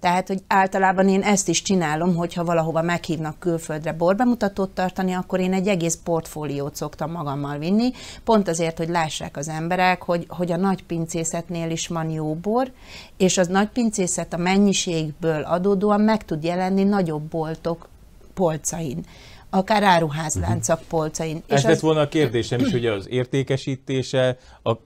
Tehát, 0.00 0.28
hogy 0.28 0.42
általában 0.46 1.08
én 1.08 1.22
ezt 1.22 1.48
is 1.48 1.62
csinálom, 1.62 2.16
hogyha 2.16 2.44
valahova 2.44 2.82
meghívnak 2.82 3.38
külföldre 3.38 3.92
borbemutatót 3.92 4.70
tartani, 4.70 5.12
akkor 5.12 5.40
én 5.40 5.52
egy 5.52 5.68
egész 5.68 5.98
portfóliót 6.04 6.76
szoktam 6.76 7.10
magammal 7.10 7.58
vinni, 7.58 7.90
pont 8.24 8.48
azért, 8.48 8.78
hogy 8.78 8.88
lássák 8.88 9.36
az 9.36 9.48
emberek, 9.48 10.02
hogy, 10.02 10.24
hogy 10.28 10.52
a 10.52 10.56
nagy 10.56 10.84
pincészetnél 10.84 11.70
is 11.70 11.86
van 11.86 12.10
jó 12.10 12.34
bor, 12.34 12.70
és 13.16 13.38
az 13.38 13.46
nagy 13.46 13.68
pincészet 13.68 14.32
a 14.32 14.36
mennyiségből 14.36 15.42
adódóan 15.42 16.00
meg 16.00 16.24
tud 16.24 16.44
jelenni 16.44 16.84
nagyobb 16.84 17.22
boltok 17.22 17.88
polcain 18.34 19.04
akár 19.50 19.82
áruházláncak 19.82 20.82
polcain. 20.88 21.42
Ez 21.46 21.58
és 21.58 21.64
lett 21.64 21.72
az... 21.72 21.80
volna 21.80 22.00
a 22.00 22.08
kérdésem 22.08 22.60
is, 22.60 22.70
hogy 22.70 22.86
az 22.86 23.08
értékesítése 23.08 24.38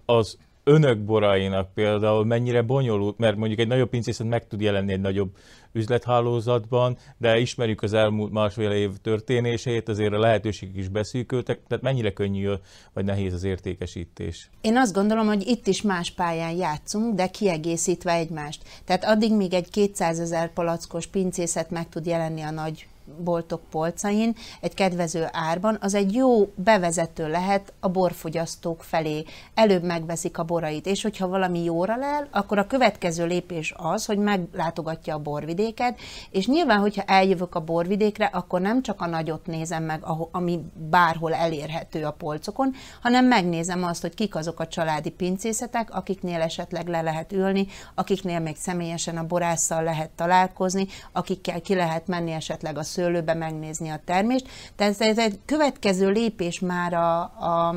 az 0.04 0.36
önök 0.64 0.98
borainak 0.98 1.74
például 1.74 2.24
mennyire 2.24 2.62
bonyolult, 2.62 3.18
mert 3.18 3.36
mondjuk 3.36 3.60
egy 3.60 3.68
nagyobb 3.68 3.88
pincészet 3.88 4.26
meg 4.26 4.46
tud 4.46 4.60
jelenni 4.60 4.92
egy 4.92 5.00
nagyobb 5.00 5.36
üzlethálózatban, 5.72 6.96
de 7.18 7.38
ismerjük 7.38 7.82
az 7.82 7.92
elmúlt 7.92 8.32
másfél 8.32 8.70
év 8.70 8.90
történését, 9.02 9.88
azért 9.88 10.12
a 10.12 10.18
lehetőségek 10.18 10.76
is 10.76 10.88
beszűkültek, 10.88 11.60
tehát 11.68 11.84
mennyire 11.84 12.12
könnyű 12.12 12.50
vagy 12.92 13.04
nehéz 13.04 13.32
az 13.32 13.44
értékesítés? 13.44 14.50
Én 14.60 14.76
azt 14.76 14.94
gondolom, 14.94 15.26
hogy 15.26 15.46
itt 15.46 15.66
is 15.66 15.82
más 15.82 16.10
pályán 16.10 16.56
játszunk, 16.56 17.14
de 17.14 17.26
kiegészítve 17.26 18.12
egymást. 18.12 18.62
Tehát 18.84 19.04
addig 19.04 19.32
még 19.36 19.54
egy 19.54 19.70
200 19.70 20.20
ezer 20.20 20.52
palackos 20.52 21.06
pincészet 21.06 21.70
meg 21.70 21.88
tud 21.88 22.06
jelenni 22.06 22.40
a 22.40 22.50
nagy 22.50 22.86
boltok 23.04 23.60
polcain 23.70 24.34
egy 24.60 24.74
kedvező 24.74 25.26
árban, 25.32 25.78
az 25.80 25.94
egy 25.94 26.14
jó 26.14 26.52
bevezető 26.54 27.28
lehet 27.28 27.72
a 27.80 27.88
borfogyasztók 27.88 28.82
felé. 28.82 29.24
Előbb 29.54 29.82
megveszik 29.82 30.38
a 30.38 30.44
borait, 30.44 30.86
és 30.86 31.02
hogyha 31.02 31.28
valami 31.28 31.64
jóra 31.64 31.96
lel, 31.96 32.28
akkor 32.30 32.58
a 32.58 32.66
következő 32.66 33.26
lépés 33.26 33.74
az, 33.76 34.06
hogy 34.06 34.18
meglátogatja 34.18 35.14
a 35.14 35.18
borvidéket, 35.18 35.98
és 36.30 36.46
nyilván, 36.46 36.78
hogyha 36.78 37.02
eljövök 37.02 37.54
a 37.54 37.60
borvidékre, 37.60 38.24
akkor 38.24 38.60
nem 38.60 38.82
csak 38.82 39.00
a 39.00 39.06
nagyot 39.06 39.46
nézem 39.46 39.84
meg, 39.84 40.04
ami 40.30 40.60
bárhol 40.90 41.34
elérhető 41.34 42.04
a 42.04 42.10
polcokon, 42.10 42.74
hanem 43.02 43.26
megnézem 43.26 43.84
azt, 43.84 44.00
hogy 44.00 44.14
kik 44.14 44.34
azok 44.34 44.60
a 44.60 44.68
családi 44.68 45.10
pincészetek, 45.10 45.94
akiknél 45.94 46.40
esetleg 46.40 46.88
le 46.88 47.02
lehet 47.02 47.32
ülni, 47.32 47.66
akiknél 47.94 48.40
még 48.40 48.56
személyesen 48.56 49.16
a 49.16 49.26
borásszal 49.26 49.82
lehet 49.82 50.10
találkozni, 50.10 50.86
akikkel 51.12 51.60
ki 51.60 51.74
lehet 51.74 52.06
menni 52.06 52.30
esetleg 52.32 52.78
a 52.78 52.82
szőlőbe 52.92 53.34
megnézni 53.34 53.88
a 53.88 54.00
termést. 54.04 54.48
Tehát 54.76 55.00
ez 55.00 55.18
egy 55.18 55.38
következő 55.44 56.10
lépés 56.10 56.60
már 56.60 56.94
a, 56.94 57.20
a, 57.20 57.68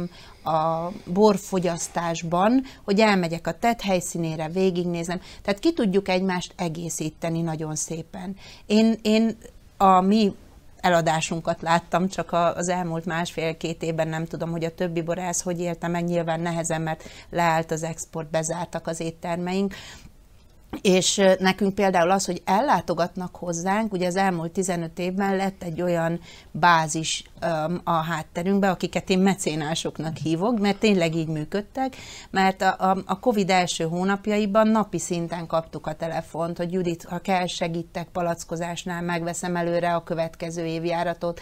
a 0.50 0.92
borfogyasztásban, 1.06 2.64
hogy 2.84 3.00
elmegyek 3.00 3.48
a 3.48 3.60
tett 3.60 3.82
helyszínére, 3.82 4.48
végignézem. 4.48 5.22
Tehát 5.42 5.60
ki 5.60 5.74
tudjuk 5.74 6.10
egymást 6.10 6.54
egészíteni 6.58 7.42
nagyon 7.42 7.76
szépen. 7.76 8.36
Én, 8.66 9.00
én 9.02 9.38
a 9.78 10.02
mi 10.02 10.36
eladásunkat 10.86 11.62
láttam, 11.62 12.08
csak 12.08 12.32
az 12.56 12.70
elmúlt 12.70 13.06
másfél-két 13.06 13.84
évben 13.84 14.08
nem 14.08 14.26
tudom, 14.26 14.52
hogy 14.52 14.64
a 14.64 14.76
többi 14.76 15.02
borász 15.02 15.42
hogy 15.42 15.60
élte 15.60 15.88
meg, 15.88 16.04
nyilván 16.04 16.40
nehezen, 16.40 16.82
mert 16.82 17.04
leállt 17.30 17.72
az 17.72 17.84
export, 17.84 18.30
bezártak 18.30 18.88
az 18.88 19.00
éttermeink, 19.00 19.74
és 20.82 21.22
nekünk 21.40 21.76
például 21.76 22.12
az, 22.12 22.26
hogy 22.26 22.42
ellátogatnak 22.46 23.36
hozzánk, 23.36 23.94
ugye 23.94 24.08
az 24.08 24.16
elmúlt 24.16 24.52
15 24.52 25.00
évben 25.00 25.36
lett 25.36 25.64
egy 25.64 25.82
olyan 25.82 26.20
bázis 26.52 27.24
a 27.84 27.92
hátterünkbe, 27.92 28.70
akiket 28.70 29.10
én 29.10 29.20
mecénásoknak 29.20 30.18
hívok, 30.18 30.60
mert 30.60 30.80
tényleg 30.80 31.16
így 31.16 31.28
működtek, 31.28 31.96
mert 32.30 32.62
a, 32.62 32.76
a, 32.80 32.98
a 33.06 33.20
Covid 33.20 33.50
első 33.50 33.84
hónapjaiban 33.84 34.68
napi 34.68 35.00
szinten 35.00 35.48
kaptuk 35.48 35.88
a 35.88 35.94
telefont, 35.94 36.58
hogy 36.58 36.74
Judit, 36.74 37.04
ha 37.04 37.20
kell 37.20 37.46
segítek 37.46 38.08
palackozásnál, 38.08 39.02
megveszem 39.02 39.56
előre 39.56 39.96
a 39.96 40.04
következő 40.04 40.66
évjáratot, 40.66 41.40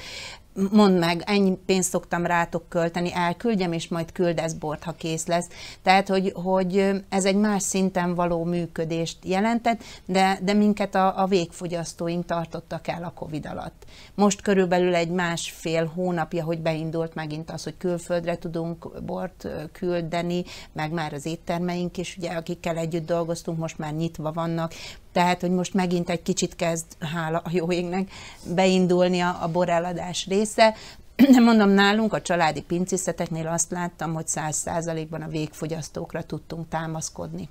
mondd 0.71 0.99
meg, 0.99 1.23
ennyi 1.25 1.57
pénzt 1.65 1.89
szoktam 1.89 2.25
rátok 2.25 2.69
költeni, 2.69 3.13
elküldjem, 3.13 3.71
és 3.71 3.87
majd 3.87 4.11
küldesz 4.11 4.53
bort, 4.53 4.83
ha 4.83 4.91
kész 4.91 5.25
lesz. 5.25 5.47
Tehát, 5.81 6.07
hogy, 6.07 6.31
hogy 6.35 7.03
ez 7.09 7.25
egy 7.25 7.35
más 7.35 7.63
szinten 7.63 8.15
való 8.15 8.43
működést 8.43 9.17
jelentett, 9.23 9.83
de, 10.05 10.39
de 10.41 10.53
minket 10.53 10.95
a, 10.95 11.21
a 11.21 11.25
végfogyasztóink 11.25 12.25
tartottak 12.25 12.87
el 12.87 13.03
a 13.03 13.13
Covid 13.15 13.45
alatt. 13.45 13.85
Most 14.15 14.41
körülbelül 14.41 14.95
egy 14.95 15.09
másfél 15.09 15.85
hónapja, 15.85 16.43
hogy 16.43 16.61
beindult 16.61 17.15
megint 17.15 17.51
az, 17.51 17.63
hogy 17.63 17.77
külföldre 17.77 18.37
tudunk 18.37 19.03
bort 19.03 19.47
küldeni, 19.71 20.43
meg 20.73 20.91
már 20.91 21.13
az 21.13 21.25
éttermeink 21.25 21.97
is, 21.97 22.17
ugye, 22.17 22.31
akikkel 22.31 22.77
együtt 22.77 23.05
dolgoztunk, 23.05 23.57
most 23.57 23.77
már 23.77 23.93
nyitva 23.93 24.31
vannak, 24.31 24.73
tehát, 25.13 25.41
hogy 25.41 25.51
most 25.51 25.73
megint 25.73 26.09
egy 26.09 26.21
kicsit 26.21 26.55
kezd, 26.55 26.85
hála 26.99 27.41
a 27.45 27.49
jó 27.51 27.71
égnek, 27.71 28.11
beindulni 28.55 29.19
a, 29.19 29.37
a 29.41 29.47
boreladás 29.47 30.27
része. 30.27 30.75
De 31.15 31.39
mondom, 31.49 31.69
nálunk 31.69 32.13
a 32.13 32.21
családi 32.21 32.61
pincészeteknél 32.61 33.47
azt 33.47 33.71
láttam, 33.71 34.13
hogy 34.13 34.27
száz 34.27 34.55
százalékban 34.55 35.21
a 35.21 35.27
végfogyasztókra 35.27 36.23
tudtunk 36.23 36.69
támaszkodni. 36.69 37.49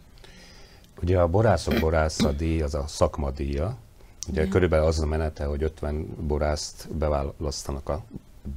Ugye 1.02 1.18
a 1.20 1.28
borászok 1.28 1.80
borászadíj, 1.80 2.62
az 2.62 2.74
a 2.74 2.84
szakmadíja, 2.86 3.76
ugye 4.28 4.40
Igen. 4.40 4.52
körülbelül 4.52 4.86
az 4.86 5.00
a 5.00 5.06
menete, 5.06 5.44
hogy 5.44 5.62
50 5.62 6.16
borászt 6.26 6.94
beválasztanak 6.94 7.88
a, 7.88 8.04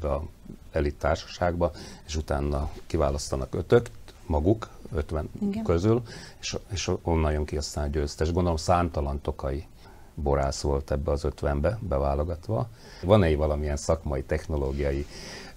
a 0.08 0.24
elit 0.72 0.96
társaságba, 0.96 1.72
és 2.06 2.16
utána 2.16 2.70
kiválasztanak 2.88 3.56
ötök, 3.56 3.90
maguk, 4.26 4.70
50 4.94 5.30
Igen. 5.42 5.64
közül, 5.64 6.02
és, 6.40 6.58
és 6.72 6.92
onnan 7.02 7.32
jön 7.32 7.46
ki 7.46 7.58
aztán 7.58 7.84
a 7.84 7.88
győztes. 7.88 8.32
Gondolom 8.32 8.58
számtalan 8.58 9.22
tokai 9.22 9.68
borász 10.16 10.62
volt 10.62 10.92
ebbe 10.92 11.12
az 11.12 11.22
50-be 11.24 11.78
beválogatva. 11.82 12.70
Van-e 13.02 13.36
valamilyen 13.36 13.78
szakmai, 13.78 14.24
technológiai 14.24 15.06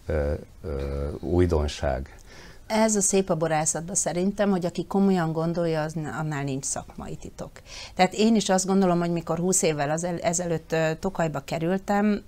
ö, 0.06 0.32
ö, 0.62 1.08
újdonság? 1.20 2.18
Ez 2.66 2.97
a 2.97 3.00
szép 3.00 3.30
a 3.30 3.37
borászatban 3.37 3.94
szerintem, 3.94 4.50
hogy 4.50 4.66
aki 4.66 4.87
komolyan 4.87 5.32
gondolja, 5.32 5.82
az 5.82 5.94
annál 5.97 6.42
nincs 6.42 6.64
szakmai 6.64 7.16
titok. 7.16 7.50
Tehát 7.94 8.12
én 8.12 8.35
is 8.35 8.49
azt 8.49 8.66
gondolom, 8.66 8.99
hogy 8.99 9.11
mikor 9.11 9.38
20 9.38 9.62
évvel 9.62 9.90
az 9.90 10.04
ezelőtt 10.20 10.76
Tokajba 11.00 11.40
kerültem, 11.40 12.23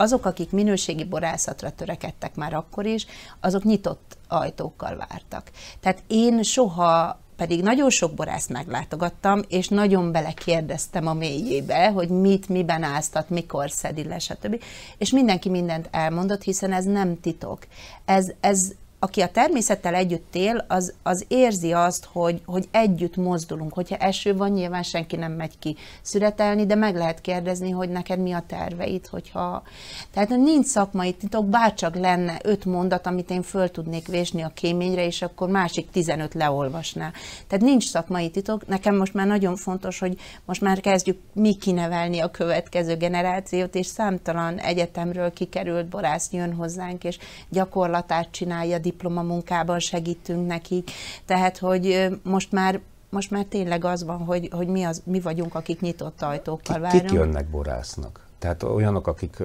azok, 0.00 0.26
akik 0.26 0.50
minőségi 0.50 1.04
borászatra 1.04 1.70
törekedtek 1.70 2.34
már 2.34 2.54
akkor 2.54 2.86
is, 2.86 3.06
azok 3.40 3.64
nyitott 3.64 4.16
ajtókkal 4.28 4.96
vártak. 4.96 5.50
Tehát 5.80 6.02
én 6.06 6.42
soha 6.42 7.18
pedig 7.36 7.62
nagyon 7.62 7.90
sok 7.90 8.14
borászt 8.14 8.48
meglátogattam, 8.48 9.40
és 9.48 9.68
nagyon 9.68 10.12
belekérdeztem 10.12 11.06
a 11.06 11.12
mélyébe, 11.12 11.90
hogy 11.90 12.08
mit, 12.08 12.48
miben 12.48 12.82
áztat, 12.82 13.30
mikor 13.30 13.70
szedi 13.70 14.04
le, 14.04 14.18
stb. 14.18 14.62
És 14.98 15.10
mindenki 15.10 15.48
mindent 15.48 15.88
elmondott, 15.90 16.42
hiszen 16.42 16.72
ez 16.72 16.84
nem 16.84 17.20
titok. 17.20 17.66
Ez, 18.04 18.32
ez 18.40 18.72
aki 18.98 19.20
a 19.20 19.28
természettel 19.28 19.94
együtt 19.94 20.34
él, 20.34 20.64
az, 20.68 20.92
az 21.02 21.24
érzi 21.28 21.72
azt, 21.72 22.08
hogy, 22.12 22.42
hogy 22.44 22.68
együtt 22.70 23.16
mozdulunk. 23.16 23.72
Hogyha 23.72 23.96
eső 23.96 24.36
van, 24.36 24.50
nyilván 24.50 24.82
senki 24.82 25.16
nem 25.16 25.32
megy 25.32 25.58
ki 25.58 25.76
szüretelni, 26.02 26.66
de 26.66 26.74
meg 26.74 26.96
lehet 26.96 27.20
kérdezni, 27.20 27.70
hogy 27.70 27.88
neked 27.88 28.18
mi 28.18 28.32
a 28.32 28.44
terveid, 28.46 29.06
hogyha... 29.06 29.62
Tehát 30.10 30.28
nincs 30.28 30.66
szakmai 30.66 31.12
titok, 31.12 31.46
bárcsak 31.46 31.94
lenne 31.96 32.38
öt 32.42 32.64
mondat, 32.64 33.06
amit 33.06 33.30
én 33.30 33.42
föl 33.42 33.70
tudnék 33.70 34.06
vésni 34.06 34.42
a 34.42 34.52
kéményre, 34.54 35.06
és 35.06 35.22
akkor 35.22 35.48
másik 35.48 35.90
15 35.90 36.34
leolvasná. 36.34 37.12
Tehát 37.46 37.64
nincs 37.64 37.88
szakmai 37.88 38.30
titok. 38.30 38.66
Nekem 38.66 38.96
most 38.96 39.14
már 39.14 39.26
nagyon 39.26 39.56
fontos, 39.56 39.98
hogy 39.98 40.18
most 40.44 40.60
már 40.60 40.80
kezdjük 40.80 41.18
mi 41.32 41.54
kinevelni 41.54 42.18
a 42.18 42.30
következő 42.30 42.96
generációt, 42.96 43.74
és 43.74 43.86
számtalan 43.86 44.58
egyetemről 44.58 45.32
kikerült 45.32 45.86
borász 45.86 46.32
jön 46.32 46.54
hozzánk, 46.54 47.04
és 47.04 47.18
gyakorlatát 47.48 48.28
csinálja, 48.30 48.78
diplomamunkában 48.88 49.78
segítünk 49.78 50.46
nekik, 50.46 50.90
tehát 51.24 51.58
hogy 51.58 52.08
most 52.22 52.52
már 52.52 52.80
most 53.10 53.30
már 53.30 53.44
tényleg 53.44 53.84
az 53.84 54.04
van, 54.04 54.18
hogy, 54.18 54.48
hogy 54.52 54.68
mi, 54.68 54.82
az, 54.82 55.02
mi 55.04 55.20
vagyunk, 55.20 55.54
akik 55.54 55.80
nyitott 55.80 56.22
ajtókkal 56.22 56.80
várunk. 56.80 57.02
Kik 57.02 57.12
jönnek 57.12 57.46
borásznak? 57.46 58.26
Tehát 58.38 58.62
olyanok, 58.62 59.06
akik 59.06 59.42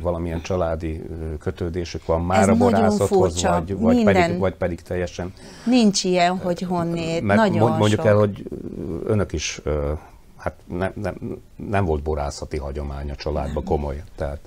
valamilyen 0.00 0.42
családi 0.42 1.02
kötődésük 1.38 2.06
van 2.06 2.24
már 2.24 2.40
Ez 2.40 2.48
a 2.48 2.54
borászathoz, 2.54 3.42
vagy, 3.42 3.78
vagy, 3.78 4.04
pedig, 4.04 4.38
vagy 4.38 4.54
pedig 4.54 4.82
teljesen... 4.82 5.32
Nincs 5.64 6.04
ilyen, 6.04 6.38
hogy 6.38 6.60
honnét, 6.60 7.22
Mert 7.22 7.40
nagyon 7.40 7.70
Mondjuk 7.70 8.00
sok. 8.00 8.08
el, 8.08 8.16
hogy 8.16 8.42
önök 9.04 9.32
is, 9.32 9.60
hát 10.36 10.54
nem, 10.64 10.92
nem, 10.94 11.38
nem 11.56 11.84
volt 11.84 12.02
borászati 12.02 12.56
hagyomány 12.56 13.10
a 13.10 13.14
családban 13.14 13.64
komoly. 13.64 14.02
Tehát 14.16 14.38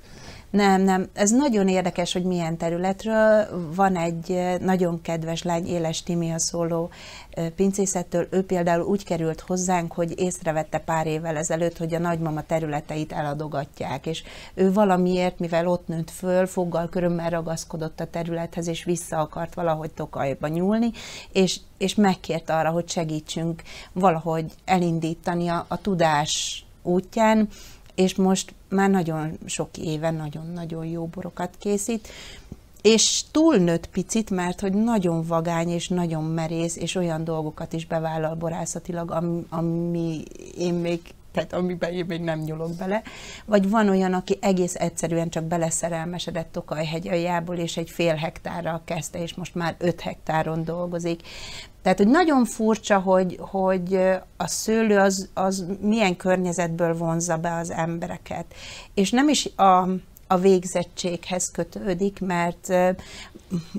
nem, 0.49 0.81
nem. 0.81 1.09
Ez 1.13 1.31
nagyon 1.31 1.67
érdekes, 1.67 2.13
hogy 2.13 2.23
milyen 2.23 2.57
területről. 2.57 3.47
Van 3.75 3.95
egy 3.95 4.31
eh, 4.31 4.57
nagyon 4.57 5.01
kedves 5.01 5.43
lány, 5.43 5.67
Éles 5.67 6.03
a 6.33 6.39
szóló 6.39 6.89
eh, 7.29 7.49
pincészettől. 7.49 8.27
Ő 8.31 8.43
például 8.43 8.85
úgy 8.85 9.03
került 9.03 9.39
hozzánk, 9.39 9.93
hogy 9.93 10.19
észrevette 10.19 10.77
pár 10.77 11.07
évvel 11.07 11.37
ezelőtt, 11.37 11.77
hogy 11.77 11.93
a 11.93 11.99
nagymama 11.99 12.41
területeit 12.41 13.11
eladogatják, 13.11 14.05
és 14.05 14.23
ő 14.53 14.73
valamiért, 14.73 15.39
mivel 15.39 15.67
ott 15.67 15.87
nőtt 15.87 16.11
föl, 16.11 16.45
foggal 16.45 16.89
körömmel 16.89 17.29
ragaszkodott 17.29 17.99
a 17.99 18.09
területhez, 18.09 18.67
és 18.67 18.83
vissza 18.83 19.17
akart 19.17 19.53
valahogy 19.53 19.91
Tokajba 19.91 20.47
nyúlni, 20.47 20.91
és, 21.31 21.59
és 21.77 21.95
megkért 21.95 22.49
arra, 22.49 22.69
hogy 22.69 22.89
segítsünk 22.89 23.61
valahogy 23.93 24.53
elindítani 24.65 25.47
a, 25.47 25.65
a 25.67 25.81
tudás 25.81 26.65
útján, 26.83 27.49
és 27.99 28.15
most 28.15 28.53
már 28.69 28.89
nagyon 28.89 29.37
sok 29.45 29.77
éve 29.77 30.11
nagyon-nagyon 30.11 30.85
jó 30.85 31.05
borokat 31.05 31.55
készít, 31.59 32.07
és 32.81 33.23
túlnőtt 33.31 33.87
picit, 33.87 34.29
mert 34.29 34.59
hogy 34.59 34.73
nagyon 34.73 35.23
vagány 35.23 35.69
és 35.69 35.87
nagyon 35.87 36.23
merész, 36.23 36.75
és 36.75 36.95
olyan 36.95 37.23
dolgokat 37.23 37.73
is 37.73 37.85
bevállal 37.85 38.35
borászatilag, 38.35 39.11
ami, 39.11 39.45
ami 39.49 40.23
én 40.57 40.73
még 40.73 41.01
tehát 41.31 41.53
amiben 41.53 41.91
én 41.91 42.05
még 42.05 42.21
nem 42.21 42.39
nyúlok 42.39 42.75
bele. 42.75 43.01
Vagy 43.45 43.69
van 43.69 43.89
olyan, 43.89 44.13
aki 44.13 44.37
egész 44.41 44.75
egyszerűen 44.75 45.29
csak 45.29 45.43
beleszerelmesedett 45.43 46.51
Tokajhegy 46.51 47.07
aljából, 47.07 47.55
és 47.55 47.77
egy 47.77 47.89
fél 47.89 48.15
hektárral 48.15 48.81
kezdte, 48.85 49.21
és 49.21 49.33
most 49.33 49.55
már 49.55 49.75
öt 49.77 50.01
hektáron 50.01 50.63
dolgozik. 50.63 51.21
Tehát, 51.81 51.97
hogy 51.97 52.07
nagyon 52.07 52.45
furcsa, 52.45 52.99
hogy, 52.99 53.37
hogy 53.39 53.99
a 54.37 54.47
szőlő 54.47 54.97
az, 54.97 55.29
az 55.33 55.65
milyen 55.81 56.15
környezetből 56.15 56.97
vonza 56.97 57.37
be 57.37 57.55
az 57.55 57.71
embereket. 57.71 58.45
És 58.93 59.11
nem 59.11 59.29
is 59.29 59.45
a, 59.55 59.87
a 60.31 60.37
végzettséghez 60.37 61.51
kötődik, 61.51 62.19
mert 62.19 62.67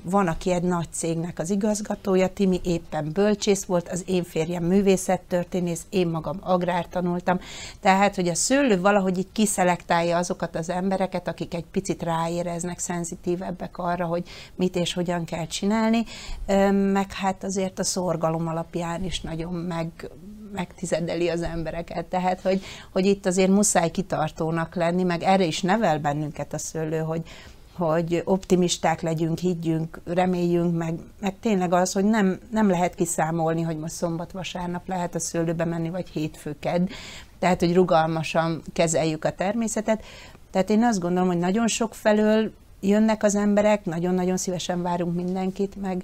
van, 0.03 0.27
aki 0.27 0.51
egy 0.51 0.63
nagy 0.63 0.87
cégnek 0.91 1.39
az 1.39 1.49
igazgatója, 1.49 2.33
Timi 2.33 2.59
éppen 2.63 3.11
bölcsész 3.13 3.63
volt, 3.63 3.89
az 3.89 4.03
én 4.05 4.23
férjem 4.23 4.63
művészettörténész, 4.63 5.85
én 5.89 6.07
magam 6.07 6.37
agrár 6.41 6.87
tanultam, 6.87 7.39
tehát, 7.79 8.15
hogy 8.15 8.27
a 8.27 8.35
szőlő 8.35 8.81
valahogy 8.81 9.17
így 9.17 9.31
kiszelektálja 9.31 10.17
azokat 10.17 10.55
az 10.55 10.69
embereket, 10.69 11.27
akik 11.27 11.53
egy 11.53 11.65
picit 11.71 12.03
ráéreznek, 12.03 12.79
szenzitívebbek 12.79 13.77
arra, 13.77 14.05
hogy 14.05 14.23
mit 14.55 14.75
és 14.75 14.93
hogyan 14.93 15.25
kell 15.25 15.47
csinálni, 15.47 16.03
meg 16.71 17.11
hát 17.11 17.43
azért 17.43 17.79
a 17.79 17.83
szorgalom 17.83 18.47
alapján 18.47 19.03
is 19.03 19.21
nagyon 19.21 19.53
meg, 19.53 20.09
megtizedeli 20.51 21.29
az 21.29 21.41
embereket. 21.41 22.05
Tehát, 22.05 22.41
hogy, 22.41 22.61
hogy 22.91 23.05
itt 23.05 23.25
azért 23.25 23.49
muszáj 23.49 23.91
kitartónak 23.91 24.75
lenni, 24.75 25.03
meg 25.03 25.23
erre 25.23 25.43
is 25.45 25.61
nevel 25.61 25.99
bennünket 25.99 26.53
a 26.53 26.57
szőlő, 26.57 26.99
hogy, 26.99 27.21
hogy 27.73 28.21
optimisták 28.25 29.01
legyünk, 29.01 29.37
higgyünk, 29.37 30.01
reméljünk, 30.05 30.77
meg, 30.77 30.99
meg 31.19 31.35
tényleg 31.39 31.73
az, 31.73 31.93
hogy 31.93 32.05
nem, 32.05 32.39
nem 32.51 32.69
lehet 32.69 32.95
kiszámolni, 32.95 33.61
hogy 33.61 33.77
most 33.77 33.93
szombat-vasárnap 33.93 34.87
lehet 34.87 35.15
a 35.15 35.19
szőlőbe 35.19 35.65
menni, 35.65 35.89
vagy 35.89 36.09
hétfőked. 36.09 36.89
Tehát, 37.39 37.59
hogy 37.59 37.73
rugalmasan 37.73 38.61
kezeljük 38.73 39.25
a 39.25 39.31
természetet. 39.31 40.03
Tehát 40.51 40.69
én 40.69 40.83
azt 40.83 40.99
gondolom, 40.99 41.27
hogy 41.27 41.37
nagyon 41.37 41.67
sok 41.67 41.95
felől 41.95 42.51
jönnek 42.79 43.23
az 43.23 43.35
emberek, 43.35 43.85
nagyon-nagyon 43.85 44.37
szívesen 44.37 44.81
várunk 44.81 45.15
mindenkit, 45.15 45.81
meg 45.81 46.03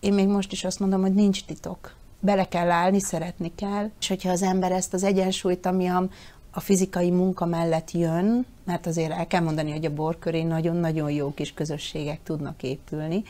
én 0.00 0.12
még 0.12 0.26
most 0.26 0.52
is 0.52 0.64
azt 0.64 0.80
mondom, 0.80 1.00
hogy 1.00 1.14
nincs 1.14 1.44
titok. 1.44 1.94
Bele 2.24 2.48
kell 2.48 2.70
állni, 2.70 3.00
szeretni 3.00 3.52
kell, 3.54 3.90
és 4.00 4.08
hogyha 4.08 4.30
az 4.30 4.42
ember 4.42 4.72
ezt 4.72 4.94
az 4.94 5.02
egyensúlyt, 5.02 5.66
ami 5.66 5.86
a, 5.86 6.08
a 6.50 6.60
fizikai 6.60 7.10
munka 7.10 7.46
mellett 7.46 7.90
jön, 7.90 8.46
mert 8.64 8.86
azért 8.86 9.10
el 9.10 9.26
kell 9.26 9.40
mondani, 9.40 9.70
hogy 9.70 9.84
a 9.84 9.94
bor 9.94 10.18
köré 10.18 10.42
nagyon-nagyon 10.42 11.10
jó 11.10 11.34
kis 11.34 11.54
közösségek 11.54 12.22
tudnak 12.22 12.62
épülni, 12.62 13.22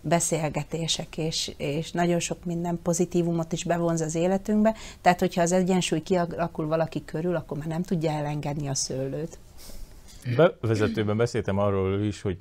beszélgetések, 0.00 1.18
és, 1.18 1.52
és 1.56 1.92
nagyon 1.92 2.18
sok 2.20 2.44
minden 2.44 2.78
pozitívumot 2.82 3.52
is 3.52 3.64
bevonz 3.64 4.00
az 4.00 4.14
életünkbe. 4.14 4.74
Tehát, 5.00 5.20
hogyha 5.20 5.42
az 5.42 5.52
egyensúly 5.52 6.02
kialakul 6.02 6.66
valaki 6.66 7.04
körül, 7.04 7.36
akkor 7.36 7.58
már 7.58 7.66
nem 7.66 7.82
tudja 7.82 8.10
elengedni 8.10 8.68
a 8.68 8.74
szőlőt. 8.74 9.38
Bevezetőben 10.36 11.16
beszéltem 11.16 11.58
arról 11.58 12.00
is, 12.00 12.22
hogy 12.22 12.38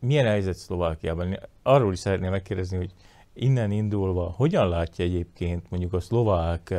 milyen 0.00 0.26
helyzet 0.26 0.56
Szlovákiában. 0.56 1.38
Arról 1.62 1.92
is 1.92 1.98
szeretném 1.98 2.30
megkérdezni, 2.30 2.76
hogy 2.76 2.92
innen 3.32 3.70
indulva, 3.70 4.34
hogyan 4.36 4.68
látja 4.68 5.04
egyébként 5.04 5.70
mondjuk 5.70 5.92
a 5.92 6.00
szlovák 6.00 6.74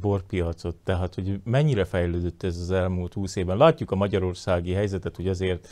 borpiacot, 0.00 0.76
tehát 0.76 1.14
hogy 1.14 1.40
mennyire 1.44 1.84
fejlődött 1.84 2.42
ez 2.42 2.56
az 2.56 2.70
elmúlt 2.70 3.12
húsz 3.12 3.36
évben? 3.36 3.56
Látjuk 3.56 3.90
a 3.90 3.96
magyarországi 3.96 4.72
helyzetet, 4.72 5.16
hogy 5.16 5.28
azért 5.28 5.68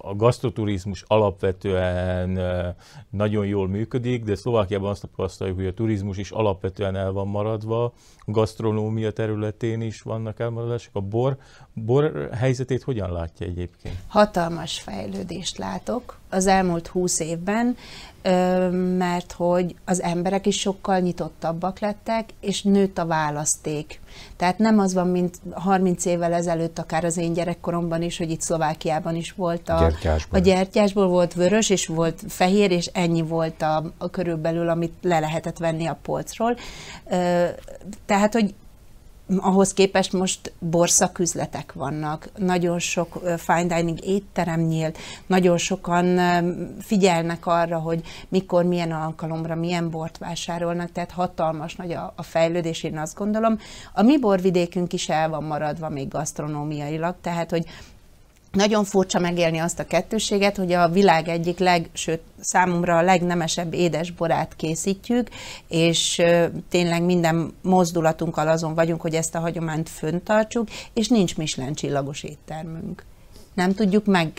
a 0.00 0.14
gasztroturizmus 0.14 1.04
alapvetően 1.06 2.38
nagyon 3.10 3.46
jól 3.46 3.68
működik, 3.68 4.24
de 4.24 4.34
Szlovákiában 4.34 4.90
azt 4.90 5.00
tapasztaljuk, 5.00 5.56
hogy 5.56 5.66
a 5.66 5.74
turizmus 5.74 6.16
is 6.16 6.30
alapvetően 6.30 6.96
el 6.96 7.12
van 7.12 7.28
maradva, 7.28 7.84
a 7.84 8.30
gasztronómia 8.30 9.10
területén 9.10 9.80
is 9.80 10.02
vannak 10.02 10.40
elmaradások. 10.40 10.94
A 10.94 11.00
bor, 11.00 11.36
bor 11.72 12.28
helyzetét 12.32 12.82
hogyan 12.82 13.12
látja 13.12 13.46
egyébként? 13.46 13.94
Hatalmas 14.06 14.80
fejlődést 14.80 15.58
látok 15.58 16.18
az 16.30 16.46
elmúlt 16.46 16.86
húsz 16.86 17.20
évben 17.20 17.76
mert 18.98 19.32
hogy 19.32 19.74
az 19.84 20.02
emberek 20.02 20.46
is 20.46 20.58
sokkal 20.58 20.98
nyitottabbak 20.98 21.78
lettek, 21.78 22.28
és 22.40 22.62
nőtt 22.62 22.98
a 22.98 23.06
választék. 23.06 24.00
Tehát 24.36 24.58
nem 24.58 24.78
az 24.78 24.94
van, 24.94 25.08
mint 25.08 25.38
30 25.52 26.04
évvel 26.04 26.32
ezelőtt, 26.32 26.78
akár 26.78 27.04
az 27.04 27.16
én 27.16 27.32
gyerekkoromban 27.32 28.02
is, 28.02 28.18
hogy 28.18 28.30
itt 28.30 28.40
Szlovákiában 28.40 29.14
is 29.14 29.32
volt 29.32 29.68
a 29.68 29.78
gyertyásból. 29.78 30.38
A 30.38 30.42
gyertyásból 30.42 31.08
volt 31.08 31.34
vörös, 31.34 31.70
és 31.70 31.86
volt 31.86 32.22
fehér, 32.28 32.70
és 32.70 32.86
ennyi 32.86 33.22
volt 33.22 33.62
a, 33.62 33.92
a 33.98 34.10
körülbelül, 34.10 34.68
amit 34.68 34.92
le 35.02 35.18
lehetett 35.18 35.58
venni 35.58 35.86
a 35.86 35.98
polcról. 36.02 36.56
Tehát, 38.06 38.32
hogy 38.32 38.54
ahhoz 39.36 39.72
képest 39.72 40.12
most 40.12 40.52
borszaküzletek 40.58 41.72
vannak, 41.72 42.28
nagyon 42.36 42.78
sok 42.78 43.20
fine 43.36 43.64
dining 43.64 44.04
étterem 44.04 44.60
nyílt, 44.60 44.98
nagyon 45.26 45.58
sokan 45.58 46.20
figyelnek 46.80 47.46
arra, 47.46 47.78
hogy 47.78 48.00
mikor, 48.28 48.64
milyen 48.64 48.92
alkalomra, 48.92 49.54
milyen 49.54 49.90
bort 49.90 50.18
vásárolnak, 50.18 50.92
tehát 50.92 51.10
hatalmas 51.10 51.76
nagy 51.76 51.92
a, 51.92 52.14
fejlődés, 52.22 52.82
én 52.82 52.98
azt 52.98 53.16
gondolom. 53.16 53.58
A 53.92 54.02
mi 54.02 54.18
borvidékünk 54.18 54.92
is 54.92 55.08
el 55.08 55.28
van 55.28 55.44
maradva 55.44 55.88
még 55.88 56.08
gasztronómiailag, 56.08 57.14
tehát 57.20 57.50
hogy 57.50 57.66
nagyon 58.52 58.84
furcsa 58.84 59.18
megélni 59.18 59.58
azt 59.58 59.78
a 59.78 59.86
kettőséget, 59.86 60.56
hogy 60.56 60.72
a 60.72 60.88
világ 60.88 61.28
egyik 61.28 61.58
leg, 61.58 61.88
sőt 61.92 62.20
számomra 62.40 62.96
a 62.96 63.02
legnemesebb 63.02 63.74
édesborát 63.74 64.56
készítjük, 64.56 65.28
és 65.68 66.22
tényleg 66.68 67.02
minden 67.02 67.54
mozdulatunkkal 67.62 68.48
azon 68.48 68.74
vagyunk, 68.74 69.00
hogy 69.00 69.14
ezt 69.14 69.34
a 69.34 69.40
hagyományt 69.40 69.88
föntartsuk, 69.88 70.68
és 70.92 71.08
nincs 71.08 71.36
Michelin 71.36 71.74
csillagos 71.74 72.22
éttermünk. 72.22 73.04
Nem 73.54 73.74
tudjuk 73.74 74.04
meg 74.04 74.32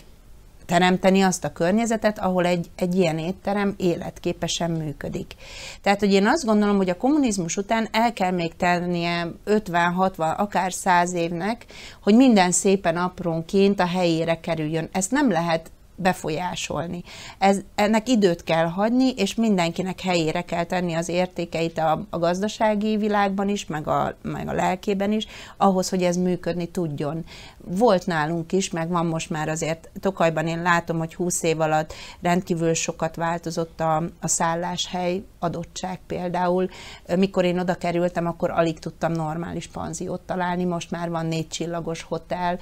teremteni 0.70 1.22
azt 1.22 1.44
a 1.44 1.52
környezetet, 1.52 2.20
ahol 2.20 2.46
egy, 2.46 2.70
egy 2.76 2.96
ilyen 2.96 3.18
étterem 3.18 3.74
életképesen 3.78 4.72
működik. 4.72 5.36
Tehát, 5.82 6.00
hogy 6.00 6.14
én 6.14 6.28
azt 6.28 6.46
gondolom, 6.46 6.78
hogy 6.78 6.90
a 6.90 6.98
kommunizmus 6.98 7.58
után 7.58 7.88
el 7.92 8.14
kell 8.14 8.32
még 8.32 8.56
tennie 8.56 9.28
50-60, 9.46 10.38
akár 10.38 10.74
100 10.74 11.14
évnek, 11.14 11.66
hogy 12.04 12.16
minden 12.16 12.52
szépen 12.52 12.98
aprónként 12.98 13.80
a 13.80 13.86
helyére 13.86 14.40
kerüljön. 14.40 14.90
Ezt 14.92 15.12
nem 15.12 15.32
lehet 15.32 15.72
befolyásolni. 16.00 17.04
Ez, 17.38 17.60
ennek 17.76 18.10
időt 18.10 18.44
kell 18.44 18.66
hagyni, 18.66 19.10
és 19.10 19.36
mindenkinek 19.36 20.02
helyére 20.02 20.42
kell 20.42 20.64
tenni 20.64 20.94
az 20.94 21.10
értékeit 21.10 21.78
a, 21.78 22.06
a 22.10 22.18
gazdasági 22.18 22.98
világban 22.98 23.50
is, 23.50 23.66
meg 23.66 23.88
a, 23.88 24.16
meg 24.22 24.48
a 24.48 24.54
lelkében 24.54 25.12
is, 25.12 25.28
ahhoz, 25.58 25.90
hogy 25.90 26.04
ez 26.04 26.18
működni 26.18 26.68
tudjon. 26.68 27.26
Volt 27.78 28.06
nálunk 28.06 28.52
is, 28.52 28.70
meg 28.70 28.90
van 28.90 29.06
most 29.06 29.30
már 29.30 29.50
azért, 29.50 29.90
Tokajban 30.00 30.48
én 30.48 30.62
látom, 30.62 30.98
hogy 30.98 31.16
20 31.16 31.44
év 31.44 31.60
alatt 31.60 31.94
rendkívül 32.22 32.74
sokat 32.74 33.16
változott 33.16 33.80
a, 33.80 34.04
a 34.20 34.28
szálláshely 34.28 35.24
adottság 35.40 36.00
például. 36.08 36.70
Mikor 37.16 37.46
én 37.46 37.60
oda 37.60 37.76
kerültem, 37.76 38.26
akkor 38.26 38.50
alig 38.50 38.80
tudtam 38.80 39.12
normális 39.12 39.68
panziót 39.68 40.22
találni, 40.22 40.64
most 40.64 40.92
már 40.92 41.10
van 41.10 41.26
négy 41.26 41.48
csillagos 41.48 42.02
hotel, 42.02 42.60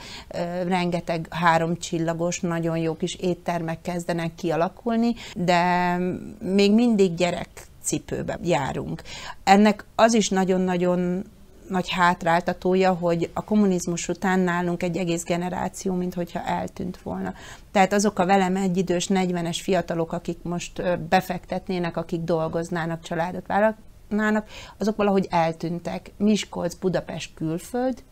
rengeteg 0.67 1.27
három 1.29 1.77
csillagos, 1.77 2.39
nagyon 2.39 2.77
jó 2.77 2.95
kis 2.95 3.15
éttermek 3.15 3.81
kezdenek 3.81 4.35
kialakulni, 4.35 5.15
de 5.35 5.95
még 6.39 6.73
mindig 6.73 7.15
gyerek 7.15 7.49
cipőbe 7.81 8.39
járunk. 8.43 9.01
Ennek 9.43 9.85
az 9.95 10.13
is 10.13 10.29
nagyon-nagyon 10.29 11.23
nagy 11.69 11.89
hátráltatója, 11.89 12.93
hogy 12.93 13.29
a 13.33 13.43
kommunizmus 13.43 14.07
után 14.07 14.39
nálunk 14.39 14.83
egy 14.83 14.97
egész 14.97 15.23
generáció, 15.23 15.93
mint 15.93 16.13
hogyha 16.13 16.43
eltűnt 16.43 17.01
volna. 17.01 17.33
Tehát 17.71 17.93
azok 17.93 18.19
a 18.19 18.25
velem 18.25 18.55
egyidős 18.55 19.07
40-es 19.09 19.57
fiatalok, 19.61 20.11
akik 20.11 20.37
most 20.41 20.99
befektetnének, 21.09 21.97
akik 21.97 22.21
dolgoznának, 22.21 23.01
családot 23.01 23.47
vállalnának, 23.47 24.49
azok 24.77 24.95
valahogy 24.95 25.27
eltűntek. 25.29 26.11
Miskolc, 26.17 26.73
Budapest, 26.73 27.33
külföld, 27.33 28.03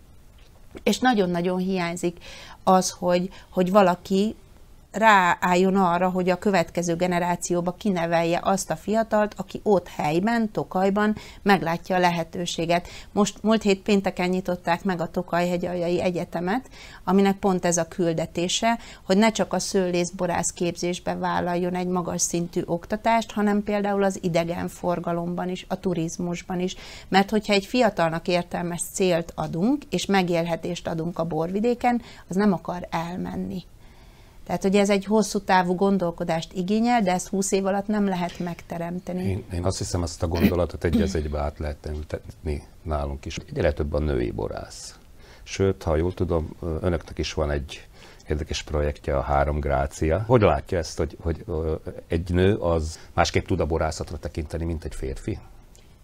és 0.84 1.00
nagyon-nagyon 1.00 1.58
hiányzik 1.58 2.18
az, 2.64 2.90
hogy, 2.90 3.30
hogy 3.50 3.72
valaki 3.72 4.36
ráálljon 4.96 5.76
arra, 5.76 6.10
hogy 6.10 6.30
a 6.30 6.38
következő 6.38 6.96
generációba 6.96 7.72
kinevelje 7.72 8.40
azt 8.44 8.70
a 8.70 8.76
fiatalt, 8.76 9.34
aki 9.38 9.60
ott 9.64 9.88
helyben, 9.88 10.52
Tokajban 10.52 11.16
meglátja 11.42 11.96
a 11.96 12.00
lehetőséget. 12.00 12.88
Most 13.12 13.44
múlt 13.44 13.62
hét 13.62 13.82
pénteken 13.82 14.30
nyitották 14.30 14.84
meg 14.84 15.02
a 15.02 15.12
Tokajhegyaljai 15.12 16.02
Egyetemet, 16.02 16.70
aminek 17.04 17.36
pont 17.38 17.66
ez 17.66 17.78
a 17.78 17.88
küldetése, 17.88 18.80
hogy 19.06 19.18
ne 19.18 19.32
csak 19.32 19.54
a 19.54 19.60
szőlészborász 19.60 20.52
képzésbe 20.52 21.16
vállaljon 21.16 21.76
egy 21.76 21.88
magas 21.88 22.22
szintű 22.22 22.62
oktatást, 22.66 23.32
hanem 23.32 23.64
például 23.64 24.04
az 24.04 24.20
idegenforgalomban 24.22 25.50
is, 25.50 25.66
a 25.70 25.80
turizmusban 25.80 26.60
is. 26.60 26.76
Mert 27.08 27.30
hogyha 27.30 27.54
egy 27.54 27.66
fiatalnak 27.66 28.28
értelmes 28.28 28.82
célt 28.94 29.32
adunk, 29.36 29.84
és 29.90 30.06
megélhetést 30.06 30.88
adunk 30.88 31.20
a 31.20 31.26
borvidéken, 31.26 32.02
az 32.28 32.36
nem 32.36 32.54
akar 32.54 32.88
elmenni. 32.90 33.64
Tehát, 34.46 34.62
hogy 34.62 34.76
ez 34.76 34.90
egy 34.90 35.06
hosszú 35.06 35.40
távú 35.40 35.76
gondolkodást 35.76 36.54
igényel, 36.54 37.02
de 37.02 37.12
ezt 37.12 37.28
20 37.28 37.52
év 37.52 37.66
alatt 37.66 37.88
nem 37.88 38.08
lehet 38.08 38.40
megteremteni. 38.40 39.24
Én, 39.24 39.44
én 39.54 39.64
azt 39.64 39.78
hiszem, 39.78 40.04
ezt 40.04 40.24
a 40.24 40.28
gondolatot 40.28 40.84
egy 40.84 41.02
az 41.02 41.16
egybe 41.16 41.40
át 41.40 41.60
lehet 41.60 41.90
ültetni 41.90 42.64
nálunk 42.82 43.26
is. 43.26 43.38
Egyre 43.38 43.74
több 43.74 43.94
a 43.94 44.00
női 44.00 44.32
borász. 44.32 45.00
Sőt, 45.44 45.84
ha 45.84 45.96
jól 45.96 46.14
tudom, 46.14 46.56
önöknek 46.82 47.18
is 47.18 47.34
van 47.34 47.52
egy 47.52 47.88
érdekes 48.28 48.64
projektje, 48.64 49.18
a 49.18 49.22
Három 49.22 49.60
Grácia. 49.60 50.24
Hogy 50.28 50.42
látja 50.42 50.78
ezt, 50.78 50.98
hogy, 50.98 51.18
hogy 51.20 51.46
egy 52.08 52.34
nő 52.34 52.56
az 52.56 53.00
másképp 53.14 53.46
tud 53.46 53.60
a 53.60 53.66
borászatra 53.66 54.18
tekinteni, 54.18 54.66
mint 54.66 54.84
egy 54.84 54.96
férfi? 54.96 55.40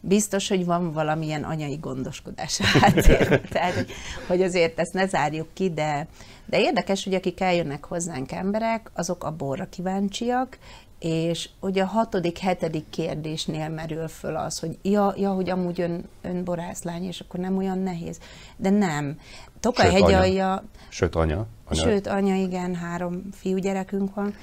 Biztos, 0.02 0.48
hogy 0.48 0.66
van 0.66 0.92
valamilyen 0.92 1.44
anyai 1.44 1.76
gondoskodás 1.76 2.58
háttérben. 2.58 3.42
Tehát, 3.50 3.86
hogy 4.28 4.42
azért 4.42 4.80
ezt 4.80 4.94
ne 4.94 5.08
zárjuk 5.08 5.48
ki, 5.54 5.70
de, 5.70 6.08
de 6.46 6.60
érdekes, 6.60 7.04
hogy 7.04 7.14
akik 7.14 7.42
eljönnek 7.42 7.86
hozzánk 7.86 8.32
emberek, 8.32 8.92
azok 8.94 9.24
a 9.24 9.36
borra 9.36 9.70
kíváncsiak, 9.70 10.58
és 11.00 11.50
ugye 11.60 11.84
a 11.84 11.86
hatodik, 11.86 12.38
hetedik 12.38 12.90
kérdésnél 12.90 13.70
merül 13.70 14.08
föl 14.08 14.36
az, 14.36 14.60
hogy 14.60 14.78
ja, 14.82 15.14
ja 15.18 15.32
hogy 15.32 15.50
amúgy 15.50 15.82
ön, 15.82 16.04
ön 16.22 16.44
borászlány, 16.44 17.04
és 17.04 17.20
akkor 17.20 17.40
nem 17.40 17.58
olyan 17.58 17.80
nehéz. 17.80 18.20
De 18.58 18.70
nem. 18.70 19.20
Tokaj 19.60 19.92
Sőt, 19.92 20.02
anya. 20.02 20.64
Sőt, 20.90 21.16
anya. 21.16 21.46
anya. 21.66 21.82
Sőt, 21.82 22.08
anya, 22.08 22.36
igen, 22.36 22.76
három 22.76 23.22
fiúgyerekünk 23.32 24.16
van. 24.16 24.36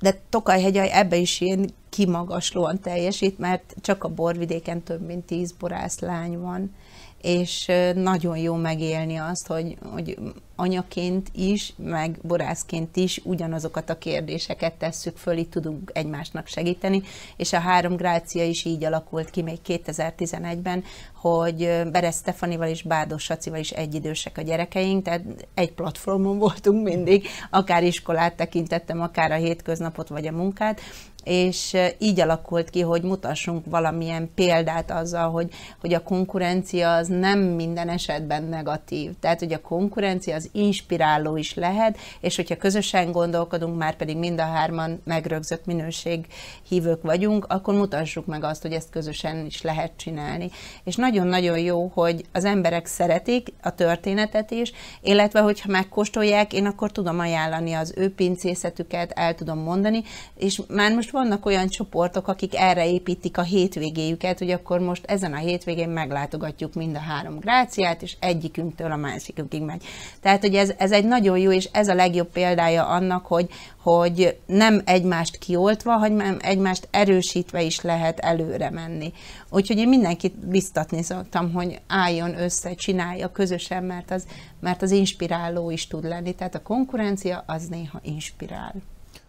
De 0.00 0.20
Tokaj-hegyaj 0.30 0.90
ebbe 0.92 1.16
is 1.16 1.40
ilyen 1.40 1.70
kimagaslóan 1.88 2.80
teljesít, 2.80 3.38
mert 3.38 3.74
csak 3.80 4.04
a 4.04 4.08
borvidéken 4.08 4.82
több 4.82 5.06
mint 5.06 5.24
tíz 5.24 5.52
borászlány 5.52 6.38
van, 6.38 6.74
és 7.22 7.70
nagyon 7.94 8.36
jó 8.36 8.54
megélni 8.54 9.16
azt, 9.16 9.46
hogy, 9.46 9.76
hogy 9.92 10.18
anyaként 10.62 11.28
is, 11.34 11.72
meg 11.76 12.18
borászként 12.22 12.96
is 12.96 13.20
ugyanazokat 13.24 13.90
a 13.90 13.98
kérdéseket 13.98 14.72
tesszük 14.72 15.16
föl, 15.16 15.36
itt 15.36 15.50
tudunk 15.50 15.90
egymásnak 15.94 16.46
segíteni, 16.46 17.02
és 17.36 17.52
a 17.52 17.58
három 17.58 17.96
grácia 17.96 18.44
is 18.44 18.64
így 18.64 18.84
alakult 18.84 19.30
ki 19.30 19.42
még 19.42 19.58
2011-ben, 19.66 20.84
hogy 21.14 21.56
Beres 21.92 22.14
Stefanival 22.14 22.68
és 22.68 22.82
Bádos 22.82 23.22
Sacival 23.22 23.58
is 23.58 23.70
egyidősek 23.70 24.38
a 24.38 24.42
gyerekeink, 24.42 25.04
tehát 25.04 25.22
egy 25.54 25.72
platformon 25.72 26.38
voltunk 26.38 26.82
mindig, 26.82 27.26
akár 27.50 27.84
iskolát 27.84 28.36
tekintettem, 28.36 29.00
akár 29.00 29.32
a 29.32 29.34
hétköznapot 29.36 30.08
vagy 30.08 30.26
a 30.26 30.32
munkát, 30.32 30.80
és 31.24 31.76
így 31.98 32.20
alakult 32.20 32.70
ki, 32.70 32.80
hogy 32.80 33.02
mutassunk 33.02 33.64
valamilyen 33.66 34.30
példát 34.34 34.90
azzal, 34.90 35.30
hogy, 35.30 35.50
hogy 35.80 35.94
a 35.94 36.02
konkurencia 36.02 36.92
az 36.92 37.08
nem 37.08 37.38
minden 37.38 37.88
esetben 37.88 38.42
negatív. 38.42 39.10
Tehát, 39.20 39.38
hogy 39.38 39.52
a 39.52 39.60
konkurencia 39.60 40.34
az 40.34 40.48
inspiráló 40.52 41.36
is 41.36 41.54
lehet, 41.54 41.98
és 42.20 42.36
hogyha 42.36 42.56
közösen 42.56 43.12
gondolkodunk, 43.12 43.78
már 43.78 43.96
pedig 43.96 44.16
mind 44.16 44.40
a 44.40 44.44
hárman 44.44 45.00
megrögzött 45.04 45.66
minőség 45.66 46.26
hívők 46.68 47.02
vagyunk, 47.02 47.44
akkor 47.48 47.74
mutassuk 47.74 48.26
meg 48.26 48.44
azt, 48.44 48.62
hogy 48.62 48.72
ezt 48.72 48.90
közösen 48.90 49.46
is 49.46 49.62
lehet 49.62 49.92
csinálni. 49.96 50.50
És 50.84 50.96
nagyon-nagyon 50.96 51.58
jó, 51.58 51.90
hogy 51.94 52.24
az 52.32 52.44
emberek 52.44 52.86
szeretik 52.86 53.52
a 53.62 53.74
történetet 53.74 54.50
is, 54.50 54.72
illetve 55.00 55.40
hogyha 55.40 55.70
megkóstolják, 55.70 56.52
én 56.52 56.66
akkor 56.66 56.92
tudom 56.92 57.18
ajánlani 57.18 57.72
az 57.72 57.94
ő 57.96 58.14
pincészetüket, 58.14 59.10
el 59.10 59.34
tudom 59.34 59.58
mondani, 59.58 60.02
és 60.36 60.60
már 60.68 60.92
most 60.92 61.10
vannak 61.10 61.46
olyan 61.46 61.68
csoportok, 61.68 62.28
akik 62.28 62.56
erre 62.56 62.88
építik 62.88 63.38
a 63.38 63.42
hétvégéjüket, 63.42 64.38
hogy 64.38 64.50
akkor 64.50 64.80
most 64.80 65.04
ezen 65.06 65.32
a 65.32 65.36
hétvégén 65.36 65.88
meglátogatjuk 65.88 66.74
mind 66.74 66.96
a 66.96 66.98
három 66.98 67.38
gráciát, 67.38 68.02
és 68.02 68.16
egyikünktől 68.20 68.92
a 68.92 68.96
másikukig 68.96 69.62
megy. 69.62 69.84
Tehát, 70.20 70.31
hogy 70.40 70.54
ez, 70.54 70.72
ez 70.76 70.92
egy 70.92 71.04
nagyon 71.04 71.38
jó, 71.38 71.52
és 71.52 71.68
ez 71.72 71.88
a 71.88 71.94
legjobb 71.94 72.28
példája 72.28 72.86
annak, 72.86 73.26
hogy, 73.26 73.48
hogy 73.82 74.36
nem 74.46 74.80
egymást 74.84 75.38
kioltva, 75.38 75.92
hanem 75.92 76.36
egymást 76.40 76.88
erősítve 76.90 77.62
is 77.62 77.80
lehet 77.80 78.18
előre 78.18 78.70
menni. 78.70 79.12
Úgyhogy 79.50 79.78
én 79.78 79.88
mindenkit 79.88 80.34
biztatni 80.48 81.02
szoktam, 81.02 81.52
hogy 81.52 81.80
álljon 81.88 82.40
össze, 82.40 82.74
csinálja 82.74 83.32
közösen, 83.32 83.84
mert 83.84 84.10
az, 84.10 84.26
mert 84.60 84.82
az 84.82 84.90
inspiráló 84.90 85.70
is 85.70 85.86
tud 85.86 86.04
lenni. 86.04 86.34
Tehát 86.34 86.54
a 86.54 86.62
konkurencia 86.62 87.44
az 87.46 87.66
néha 87.68 88.00
inspirál. 88.02 88.74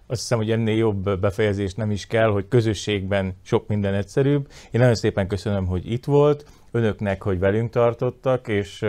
Azt 0.08 0.22
hiszem, 0.22 0.38
hogy 0.38 0.52
ennél 0.52 0.76
jobb 0.76 1.20
befejezés 1.20 1.74
nem 1.74 1.92
is 1.92 2.08
kell, 2.08 2.30
hogy 2.30 2.48
közösségben 2.48 3.36
sok 3.44 3.68
minden 3.68 3.94
egyszerűbb. 3.94 4.48
Én 4.72 4.80
nagyon 4.80 4.96
szépen 4.96 5.28
köszönöm, 5.28 5.66
hogy 5.66 5.92
itt 5.92 6.06
volt, 6.06 6.46
önöknek, 6.72 7.22
hogy 7.22 7.40
velünk 7.40 7.72
tartottak, 7.72 8.48
és 8.48 8.86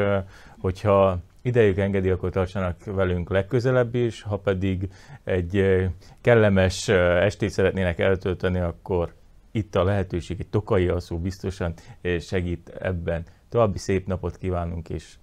hogyha 0.60 1.18
idejük 1.44 1.78
engedi, 1.78 2.10
akkor 2.10 2.30
tartsanak 2.30 2.84
velünk 2.84 3.30
legközelebb 3.30 3.94
is, 3.94 4.22
ha 4.22 4.38
pedig 4.38 4.88
egy 5.24 5.86
kellemes 6.20 6.88
estét 6.88 7.50
szeretnének 7.50 7.98
eltölteni, 7.98 8.58
akkor 8.58 9.14
itt 9.50 9.74
a 9.74 9.84
lehetőség, 9.84 10.40
egy 10.40 10.48
tokai 10.48 10.88
alszó 10.88 11.18
biztosan 11.18 11.74
segít 12.20 12.68
ebben. 12.68 13.24
További 13.48 13.78
szép 13.78 14.06
napot 14.06 14.38
kívánunk, 14.38 14.88
és 14.88 15.14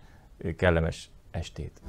kellemes 0.55 1.09
estét! 1.31 1.81